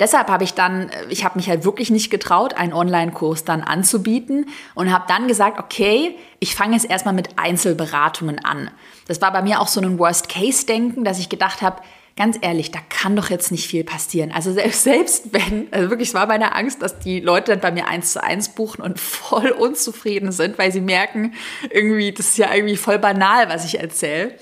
deshalb 0.00 0.28
habe 0.28 0.44
ich 0.44 0.54
dann, 0.54 0.90
ich 1.08 1.24
habe 1.24 1.38
mich 1.38 1.48
halt 1.48 1.64
wirklich 1.64 1.90
nicht 1.90 2.10
getraut, 2.10 2.54
einen 2.54 2.72
Online-Kurs 2.72 3.44
dann 3.44 3.62
anzubieten 3.62 4.46
und 4.74 4.92
habe 4.92 5.04
dann 5.08 5.28
gesagt, 5.28 5.58
okay, 5.58 6.16
ich 6.40 6.54
fange 6.54 6.74
jetzt 6.74 6.88
erstmal 6.88 7.14
mit 7.14 7.38
Einzelberatungen 7.38 8.44
an. 8.44 8.70
Das 9.06 9.20
war 9.20 9.32
bei 9.32 9.42
mir 9.42 9.60
auch 9.60 9.68
so 9.68 9.80
ein 9.80 9.98
Worst-Case-Denken, 9.98 11.04
dass 11.04 11.18
ich 11.18 11.28
gedacht 11.28 11.62
habe, 11.62 11.82
ganz 12.18 12.36
ehrlich, 12.40 12.72
da 12.72 12.80
kann 12.88 13.14
doch 13.14 13.30
jetzt 13.30 13.52
nicht 13.52 13.68
viel 13.68 13.84
passieren. 13.84 14.32
Also 14.32 14.52
selbst, 14.52 14.82
selbst 14.84 15.32
wenn, 15.32 15.68
also 15.70 15.88
wirklich, 15.88 16.08
es 16.08 16.14
war 16.14 16.26
meine 16.26 16.54
Angst, 16.54 16.82
dass 16.82 16.98
die 16.98 17.20
Leute 17.20 17.52
dann 17.52 17.60
bei 17.60 17.70
mir 17.70 17.86
eins 17.86 18.12
zu 18.12 18.22
eins 18.22 18.50
buchen 18.50 18.82
und 18.82 19.00
voll 19.00 19.50
unzufrieden 19.50 20.32
sind, 20.32 20.58
weil 20.58 20.72
sie 20.72 20.80
merken, 20.82 21.34
irgendwie, 21.70 22.12
das 22.12 22.26
ist 22.28 22.38
ja 22.38 22.52
irgendwie 22.52 22.76
voll 22.76 22.98
banal, 22.98 23.48
was 23.48 23.64
ich 23.64 23.80
erzähle. 23.80 24.34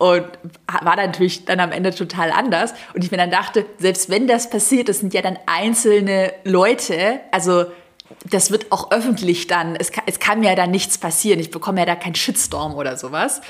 Und 0.00 0.24
war 0.82 0.96
natürlich 0.96 1.44
dann 1.44 1.60
am 1.60 1.72
Ende 1.72 1.94
total 1.94 2.30
anders. 2.30 2.72
Und 2.94 3.04
ich 3.04 3.10
mir 3.10 3.18
dann 3.18 3.30
dachte, 3.30 3.66
selbst 3.76 4.08
wenn 4.08 4.26
das 4.26 4.48
passiert, 4.48 4.88
das 4.88 5.00
sind 5.00 5.12
ja 5.12 5.20
dann 5.20 5.38
einzelne 5.44 6.32
Leute, 6.42 7.20
also 7.32 7.66
das 8.30 8.50
wird 8.50 8.72
auch 8.72 8.92
öffentlich 8.92 9.46
dann, 9.46 9.76
es 9.76 9.92
kann, 9.92 10.04
es 10.06 10.18
kann 10.18 10.40
mir 10.40 10.48
ja 10.48 10.54
dann 10.54 10.70
nichts 10.70 10.96
passieren. 10.96 11.38
Ich 11.38 11.50
bekomme 11.50 11.80
ja 11.80 11.84
da 11.84 11.96
keinen 11.96 12.14
Shitstorm 12.14 12.76
oder 12.76 12.96
sowas. 12.96 13.42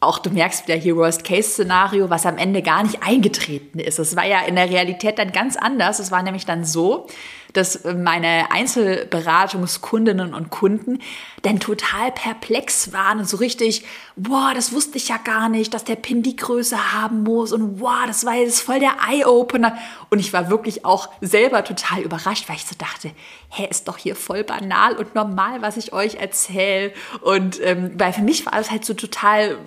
Auch 0.00 0.18
du 0.18 0.28
merkst 0.28 0.68
wieder 0.68 0.78
hier 0.78 0.94
Worst-Case-Szenario, 0.94 2.10
was 2.10 2.26
am 2.26 2.36
Ende 2.36 2.60
gar 2.60 2.82
nicht 2.82 3.02
eingetreten 3.02 3.78
ist. 3.78 3.98
Es 3.98 4.14
war 4.14 4.26
ja 4.26 4.42
in 4.42 4.56
der 4.56 4.68
Realität 4.68 5.18
dann 5.18 5.32
ganz 5.32 5.56
anders. 5.56 6.00
Es 6.00 6.10
war 6.10 6.22
nämlich 6.22 6.44
dann 6.44 6.66
so, 6.66 7.06
dass 7.54 7.84
meine 7.84 8.50
Einzelberatungskundinnen 8.50 10.34
und 10.34 10.50
Kunden 10.50 10.98
dann 11.42 11.60
total 11.60 12.12
perplex 12.12 12.92
waren 12.92 13.20
und 13.20 13.28
so 13.28 13.36
richtig, 13.38 13.84
boah, 14.16 14.52
das 14.54 14.72
wusste 14.72 14.98
ich 14.98 15.08
ja 15.08 15.16
gar 15.16 15.48
nicht, 15.48 15.72
dass 15.72 15.84
der 15.84 15.96
Pin 15.96 16.22
die 16.22 16.36
Größe 16.36 16.92
haben 16.92 17.22
muss 17.22 17.52
und 17.52 17.80
wow, 17.80 18.04
das 18.06 18.26
war 18.26 18.34
jetzt 18.34 18.60
voll 18.60 18.80
der 18.80 18.96
Eye-Opener. 19.08 19.76
Und 20.10 20.18
ich 20.18 20.32
war 20.32 20.50
wirklich 20.50 20.84
auch 20.84 21.08
selber 21.20 21.64
total 21.64 22.00
überrascht, 22.00 22.48
weil 22.48 22.56
ich 22.56 22.66
so 22.66 22.74
dachte, 22.76 23.10
hä, 23.50 23.66
ist 23.70 23.88
doch 23.88 23.98
hier 23.98 24.16
voll 24.16 24.44
banal 24.44 24.96
und 24.96 25.14
normal, 25.14 25.62
was 25.62 25.76
ich 25.76 25.92
euch 25.92 26.16
erzähle. 26.16 26.92
Und 27.20 27.60
ähm, 27.62 27.92
weil 27.94 28.12
für 28.12 28.22
mich 28.22 28.46
war 28.46 28.52
das 28.52 28.70
halt 28.70 28.84
so 28.84 28.94
total, 28.94 29.58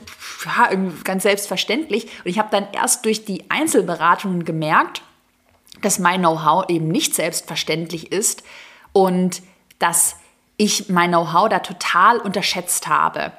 ja, 0.46 0.70
ganz 1.04 1.24
selbstverständlich. 1.24 2.06
Und 2.24 2.32
ich 2.32 2.40
habe 2.40 2.50
dann 2.52 2.68
erst 2.74 3.06
durch 3.06 3.26
die 3.26 3.50
Einzelberatungen 3.50 4.46
gemerkt, 4.46 5.02
dass 5.82 6.00
mein 6.00 6.22
Know-how 6.22 6.70
eben 6.70 6.88
nicht 6.88 7.16
selbstverständlich 7.16 8.12
ist 8.12 8.44
und 8.94 9.42
dass 9.80 10.16
ich 10.58 10.90
mein 10.90 11.12
Know-how 11.12 11.50
da 11.50 11.60
total 11.60 12.20
unterschätzt 12.20 12.88
habe. 12.88 13.32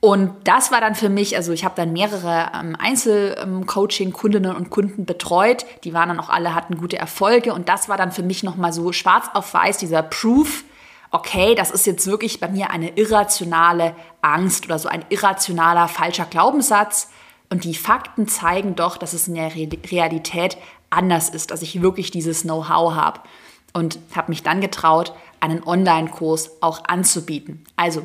Und 0.00 0.32
das 0.44 0.72
war 0.72 0.80
dann 0.80 0.94
für 0.94 1.10
mich, 1.10 1.36
also 1.36 1.52
ich 1.52 1.64
habe 1.64 1.74
dann 1.76 1.92
mehrere 1.92 2.52
ähm, 2.58 2.74
Einzelcoaching-Kundinnen 2.78 4.56
und 4.56 4.70
Kunden 4.70 5.04
betreut, 5.04 5.66
die 5.84 5.92
waren 5.92 6.08
dann 6.08 6.20
auch 6.20 6.30
alle, 6.30 6.54
hatten 6.54 6.78
gute 6.78 6.98
Erfolge 6.98 7.52
und 7.52 7.68
das 7.68 7.90
war 7.90 7.98
dann 7.98 8.10
für 8.10 8.22
mich 8.22 8.42
nochmal 8.42 8.72
so 8.72 8.92
schwarz 8.92 9.26
auf 9.34 9.52
weiß, 9.52 9.76
dieser 9.76 10.02
Proof, 10.02 10.64
okay, 11.10 11.54
das 11.54 11.70
ist 11.70 11.86
jetzt 11.86 12.06
wirklich 12.06 12.40
bei 12.40 12.48
mir 12.48 12.70
eine 12.70 12.96
irrationale 12.96 13.94
Angst 14.22 14.64
oder 14.64 14.78
so 14.78 14.88
ein 14.88 15.04
irrationaler 15.10 15.88
falscher 15.88 16.24
Glaubenssatz. 16.24 17.10
Und 17.50 17.64
die 17.64 17.74
Fakten 17.74 18.28
zeigen 18.28 18.76
doch, 18.76 18.96
dass 18.96 19.12
es 19.12 19.26
in 19.26 19.34
der 19.34 19.52
Realität 19.54 20.56
anders 20.90 21.28
ist, 21.28 21.50
dass 21.50 21.62
ich 21.62 21.82
wirklich 21.82 22.10
dieses 22.10 22.42
Know-how 22.42 22.94
habe. 22.94 23.20
Und 23.72 24.00
habe 24.14 24.32
mich 24.32 24.42
dann 24.42 24.60
getraut, 24.60 25.12
einen 25.38 25.62
Online-Kurs 25.64 26.60
auch 26.60 26.84
anzubieten. 26.86 27.64
Also, 27.76 28.04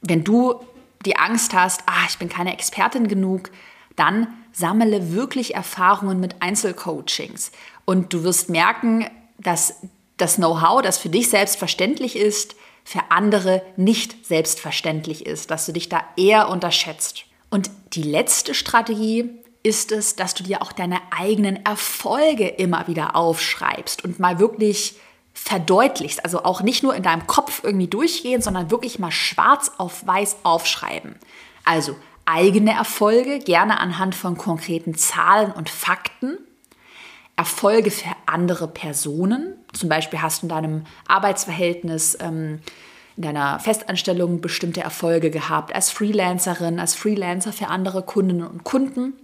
wenn 0.00 0.24
du 0.24 0.60
die 1.06 1.16
Angst 1.16 1.54
hast, 1.54 1.82
ah, 1.86 2.06
ich 2.08 2.18
bin 2.18 2.28
keine 2.28 2.52
Expertin 2.52 3.06
genug, 3.06 3.50
dann 3.94 4.26
sammle 4.52 5.12
wirklich 5.12 5.54
Erfahrungen 5.54 6.18
mit 6.18 6.42
Einzelcoachings. 6.42 7.52
Und 7.84 8.12
du 8.12 8.24
wirst 8.24 8.50
merken, 8.50 9.08
dass 9.38 9.76
das 10.16 10.36
Know-how, 10.36 10.82
das 10.82 10.98
für 10.98 11.08
dich 11.08 11.30
selbstverständlich 11.30 12.16
ist, 12.16 12.56
für 12.84 13.10
andere 13.10 13.62
nicht 13.76 14.26
selbstverständlich 14.26 15.26
ist, 15.26 15.50
dass 15.50 15.66
du 15.66 15.72
dich 15.72 15.88
da 15.88 16.02
eher 16.16 16.48
unterschätzt. 16.48 17.24
Und 17.50 17.70
die 17.92 18.02
letzte 18.02 18.54
Strategie 18.54 19.30
ist 19.62 19.92
es, 19.92 20.16
dass 20.16 20.34
du 20.34 20.42
dir 20.44 20.62
auch 20.62 20.72
deine 20.72 21.00
eigenen 21.10 21.64
Erfolge 21.64 22.46
immer 22.46 22.86
wieder 22.86 23.16
aufschreibst 23.16 24.04
und 24.04 24.18
mal 24.18 24.38
wirklich 24.38 24.96
verdeutlichst. 25.34 26.24
Also 26.24 26.44
auch 26.44 26.62
nicht 26.62 26.82
nur 26.82 26.94
in 26.94 27.02
deinem 27.02 27.26
Kopf 27.26 27.62
irgendwie 27.62 27.88
durchgehen, 27.88 28.42
sondern 28.42 28.70
wirklich 28.70 28.98
mal 28.98 29.10
schwarz 29.10 29.72
auf 29.78 30.06
weiß 30.06 30.38
aufschreiben. 30.42 31.16
Also 31.64 31.96
eigene 32.24 32.72
Erfolge, 32.72 33.38
gerne 33.38 33.80
anhand 33.80 34.14
von 34.14 34.36
konkreten 34.36 34.94
Zahlen 34.94 35.52
und 35.52 35.70
Fakten. 35.70 36.38
Erfolge 37.36 37.90
für 37.90 38.10
andere 38.26 38.66
Personen. 38.66 39.54
Zum 39.72 39.88
Beispiel 39.88 40.20
hast 40.20 40.42
du 40.42 40.46
in 40.46 40.50
deinem 40.50 40.84
Arbeitsverhältnis, 41.06 42.18
ähm, 42.20 42.60
in 43.16 43.22
deiner 43.22 43.60
Festanstellung 43.60 44.40
bestimmte 44.40 44.80
Erfolge 44.80 45.30
gehabt, 45.30 45.74
als 45.74 45.90
Freelancerin, 45.90 46.80
als 46.80 46.94
Freelancer 46.94 47.52
für 47.52 47.68
andere 47.68 48.02
Kundinnen 48.02 48.46
und 48.46 48.64
Kunden. 48.64 49.14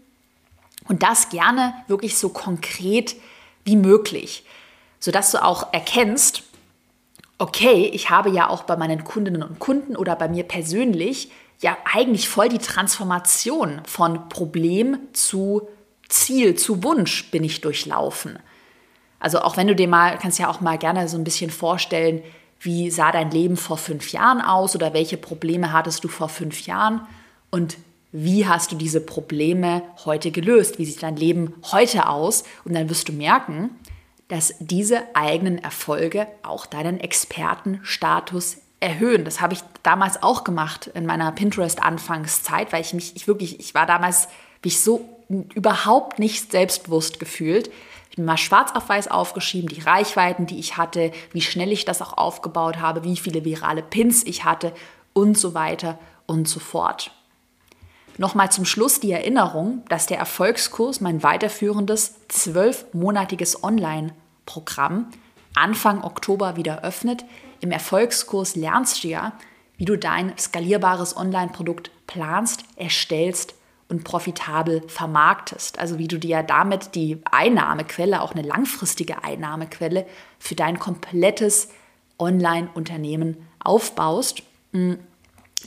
Und 0.88 1.02
das 1.02 1.28
gerne 1.30 1.74
wirklich 1.88 2.18
so 2.18 2.28
konkret 2.28 3.16
wie 3.64 3.76
möglich, 3.76 4.44
sodass 5.00 5.30
du 5.30 5.42
auch 5.42 5.72
erkennst, 5.72 6.42
okay, 7.38 7.90
ich 7.92 8.10
habe 8.10 8.30
ja 8.30 8.48
auch 8.48 8.64
bei 8.64 8.76
meinen 8.76 9.04
Kundinnen 9.04 9.42
und 9.42 9.58
Kunden 9.58 9.96
oder 9.96 10.16
bei 10.16 10.28
mir 10.28 10.44
persönlich 10.44 11.30
ja 11.60 11.76
eigentlich 11.92 12.28
voll 12.28 12.48
die 12.48 12.58
Transformation 12.58 13.80
von 13.86 14.28
Problem 14.28 14.98
zu 15.12 15.68
Ziel, 16.08 16.54
zu 16.54 16.82
Wunsch 16.82 17.30
bin 17.30 17.44
ich 17.44 17.60
durchlaufen. 17.60 18.38
Also 19.18 19.40
auch 19.40 19.56
wenn 19.56 19.66
du 19.66 19.74
dir 19.74 19.88
mal, 19.88 20.18
kannst 20.18 20.38
ja 20.38 20.50
auch 20.50 20.60
mal 20.60 20.76
gerne 20.76 21.08
so 21.08 21.16
ein 21.16 21.24
bisschen 21.24 21.50
vorstellen, 21.50 22.22
wie 22.60 22.90
sah 22.90 23.10
dein 23.10 23.30
Leben 23.30 23.56
vor 23.56 23.78
fünf 23.78 24.12
Jahren 24.12 24.40
aus 24.40 24.74
oder 24.74 24.92
welche 24.92 25.16
Probleme 25.16 25.72
hattest 25.72 26.04
du 26.04 26.08
vor 26.08 26.28
fünf 26.28 26.66
Jahren 26.66 27.06
und 27.50 27.76
wie 28.16 28.46
hast 28.46 28.70
du 28.70 28.76
diese 28.76 29.00
Probleme 29.00 29.82
heute 30.04 30.30
gelöst? 30.30 30.78
Wie 30.78 30.84
sieht 30.84 31.02
dein 31.02 31.16
Leben 31.16 31.52
heute 31.72 32.08
aus? 32.08 32.44
Und 32.64 32.72
dann 32.74 32.88
wirst 32.88 33.08
du 33.08 33.12
merken, 33.12 33.70
dass 34.28 34.54
diese 34.60 35.02
eigenen 35.16 35.58
Erfolge 35.58 36.28
auch 36.44 36.64
deinen 36.64 37.00
Expertenstatus 37.00 38.58
erhöhen. 38.78 39.24
Das 39.24 39.40
habe 39.40 39.54
ich 39.54 39.62
damals 39.82 40.22
auch 40.22 40.44
gemacht 40.44 40.92
in 40.94 41.06
meiner 41.06 41.32
Pinterest-Anfangszeit, 41.32 42.72
weil 42.72 42.82
ich 42.82 42.94
mich, 42.94 43.16
ich 43.16 43.26
wirklich, 43.26 43.58
ich 43.58 43.74
war 43.74 43.84
damals, 43.84 44.28
mich 44.62 44.80
so 44.80 45.08
überhaupt 45.28 46.20
nicht 46.20 46.52
selbstbewusst 46.52 47.18
gefühlt. 47.18 47.68
Ich 48.10 48.18
habe 48.18 48.26
mal 48.26 48.36
schwarz 48.36 48.70
auf 48.76 48.88
weiß 48.88 49.08
aufgeschrieben, 49.08 49.68
die 49.68 49.80
Reichweiten, 49.80 50.46
die 50.46 50.60
ich 50.60 50.76
hatte, 50.76 51.10
wie 51.32 51.42
schnell 51.42 51.72
ich 51.72 51.84
das 51.84 52.00
auch 52.00 52.16
aufgebaut 52.16 52.76
habe, 52.78 53.02
wie 53.02 53.16
viele 53.16 53.44
virale 53.44 53.82
Pins 53.82 54.22
ich 54.24 54.44
hatte 54.44 54.72
und 55.14 55.36
so 55.36 55.52
weiter 55.52 55.98
und 56.26 56.46
so 56.46 56.60
fort. 56.60 57.10
Nochmal 58.16 58.52
zum 58.52 58.64
Schluss 58.64 59.00
die 59.00 59.10
Erinnerung, 59.10 59.82
dass 59.88 60.06
der 60.06 60.18
Erfolgskurs, 60.18 61.00
mein 61.00 61.22
weiterführendes 61.22 62.14
zwölfmonatiges 62.28 63.64
Online-Programm, 63.64 65.06
Anfang 65.54 66.02
Oktober 66.02 66.56
wieder 66.56 66.84
öffnet. 66.84 67.24
Im 67.60 67.70
Erfolgskurs 67.70 68.54
lernst 68.54 69.02
du 69.02 69.08
ja, 69.08 69.32
wie 69.76 69.84
du 69.84 69.96
dein 69.96 70.36
skalierbares 70.38 71.16
Online-Produkt 71.16 71.90
planst, 72.06 72.64
erstellst 72.76 73.54
und 73.88 74.04
profitabel 74.04 74.82
vermarktest. 74.88 75.78
Also 75.78 75.98
wie 75.98 76.08
du 76.08 76.18
dir 76.18 76.42
damit 76.42 76.94
die 76.94 77.20
Einnahmequelle, 77.30 78.22
auch 78.22 78.32
eine 78.32 78.46
langfristige 78.46 79.24
Einnahmequelle 79.24 80.06
für 80.38 80.54
dein 80.54 80.78
komplettes 80.78 81.68
Online-Unternehmen 82.18 83.48
aufbaust. 83.58 84.42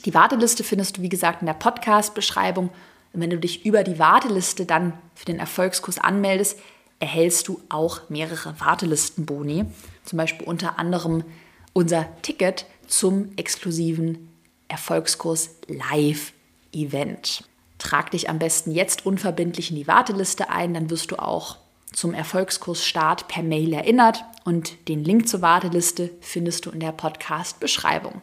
Die 0.04 0.14
Warteliste 0.14 0.64
findest 0.64 0.96
du, 0.96 1.02
wie 1.02 1.08
gesagt, 1.08 1.42
in 1.42 1.46
der 1.46 1.54
Podcast-Beschreibung. 1.54 2.70
Und 3.12 3.20
wenn 3.20 3.30
du 3.30 3.38
dich 3.38 3.64
über 3.64 3.84
die 3.84 3.98
Warteliste 3.98 4.66
dann 4.66 4.92
für 5.14 5.24
den 5.24 5.38
Erfolgskurs 5.38 5.98
anmeldest, 5.98 6.58
erhältst 7.00 7.48
du 7.48 7.60
auch 7.68 8.08
mehrere 8.08 8.58
Wartelistenboni. 8.60 9.66
Zum 10.04 10.16
Beispiel 10.16 10.46
unter 10.46 10.78
anderem 10.78 11.24
unser 11.72 12.08
Ticket 12.22 12.66
zum 12.86 13.30
exklusiven 13.36 14.28
Erfolgskurs 14.68 15.50
Live-Event. 15.68 17.44
Trag 17.78 18.10
dich 18.10 18.28
am 18.28 18.38
besten 18.38 18.72
jetzt 18.72 19.06
unverbindlich 19.06 19.70
in 19.70 19.76
die 19.76 19.86
Warteliste 19.86 20.50
ein, 20.50 20.74
dann 20.74 20.90
wirst 20.90 21.10
du 21.10 21.16
auch 21.16 21.58
zum 21.92 22.12
Erfolgskurs 22.12 22.84
Start 22.84 23.28
per 23.28 23.42
Mail 23.42 23.72
erinnert 23.72 24.24
und 24.44 24.88
den 24.88 25.04
Link 25.04 25.28
zur 25.28 25.42
Warteliste 25.42 26.10
findest 26.20 26.66
du 26.66 26.70
in 26.70 26.80
der 26.80 26.92
Podcast-Beschreibung. 26.92 28.20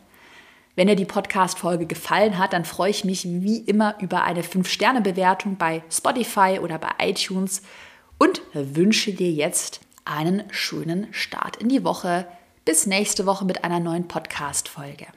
Wenn 0.75 0.87
dir 0.87 0.95
die 0.97 1.05
Podcast-Folge 1.05 1.85
gefallen 1.85 2.37
hat, 2.37 2.51
dann 2.51 2.65
freue 2.65 2.89
ich 2.89 3.05
mich 3.05 3.23
wie 3.23 3.59
immer 3.59 3.95
über 4.01 4.23
eine 4.23 4.41
5-Sterne-Bewertung 4.41 5.55
bei 5.55 5.83
Spotify 5.89 6.59
oder 6.61 6.77
bei 6.77 6.89
iTunes 6.99 7.61
und 8.17 8.41
wünsche 8.53 9.13
dir 9.13 9.31
jetzt 9.31 9.79
einen 10.03 10.43
schönen 10.51 11.07
Start 11.13 11.55
in 11.55 11.69
die 11.69 11.85
Woche. 11.85 12.27
Bis 12.65 12.87
nächste 12.87 13.25
Woche 13.25 13.45
mit 13.45 13.63
einer 13.63 13.79
neuen 13.79 14.09
Podcast-Folge. 14.09 15.07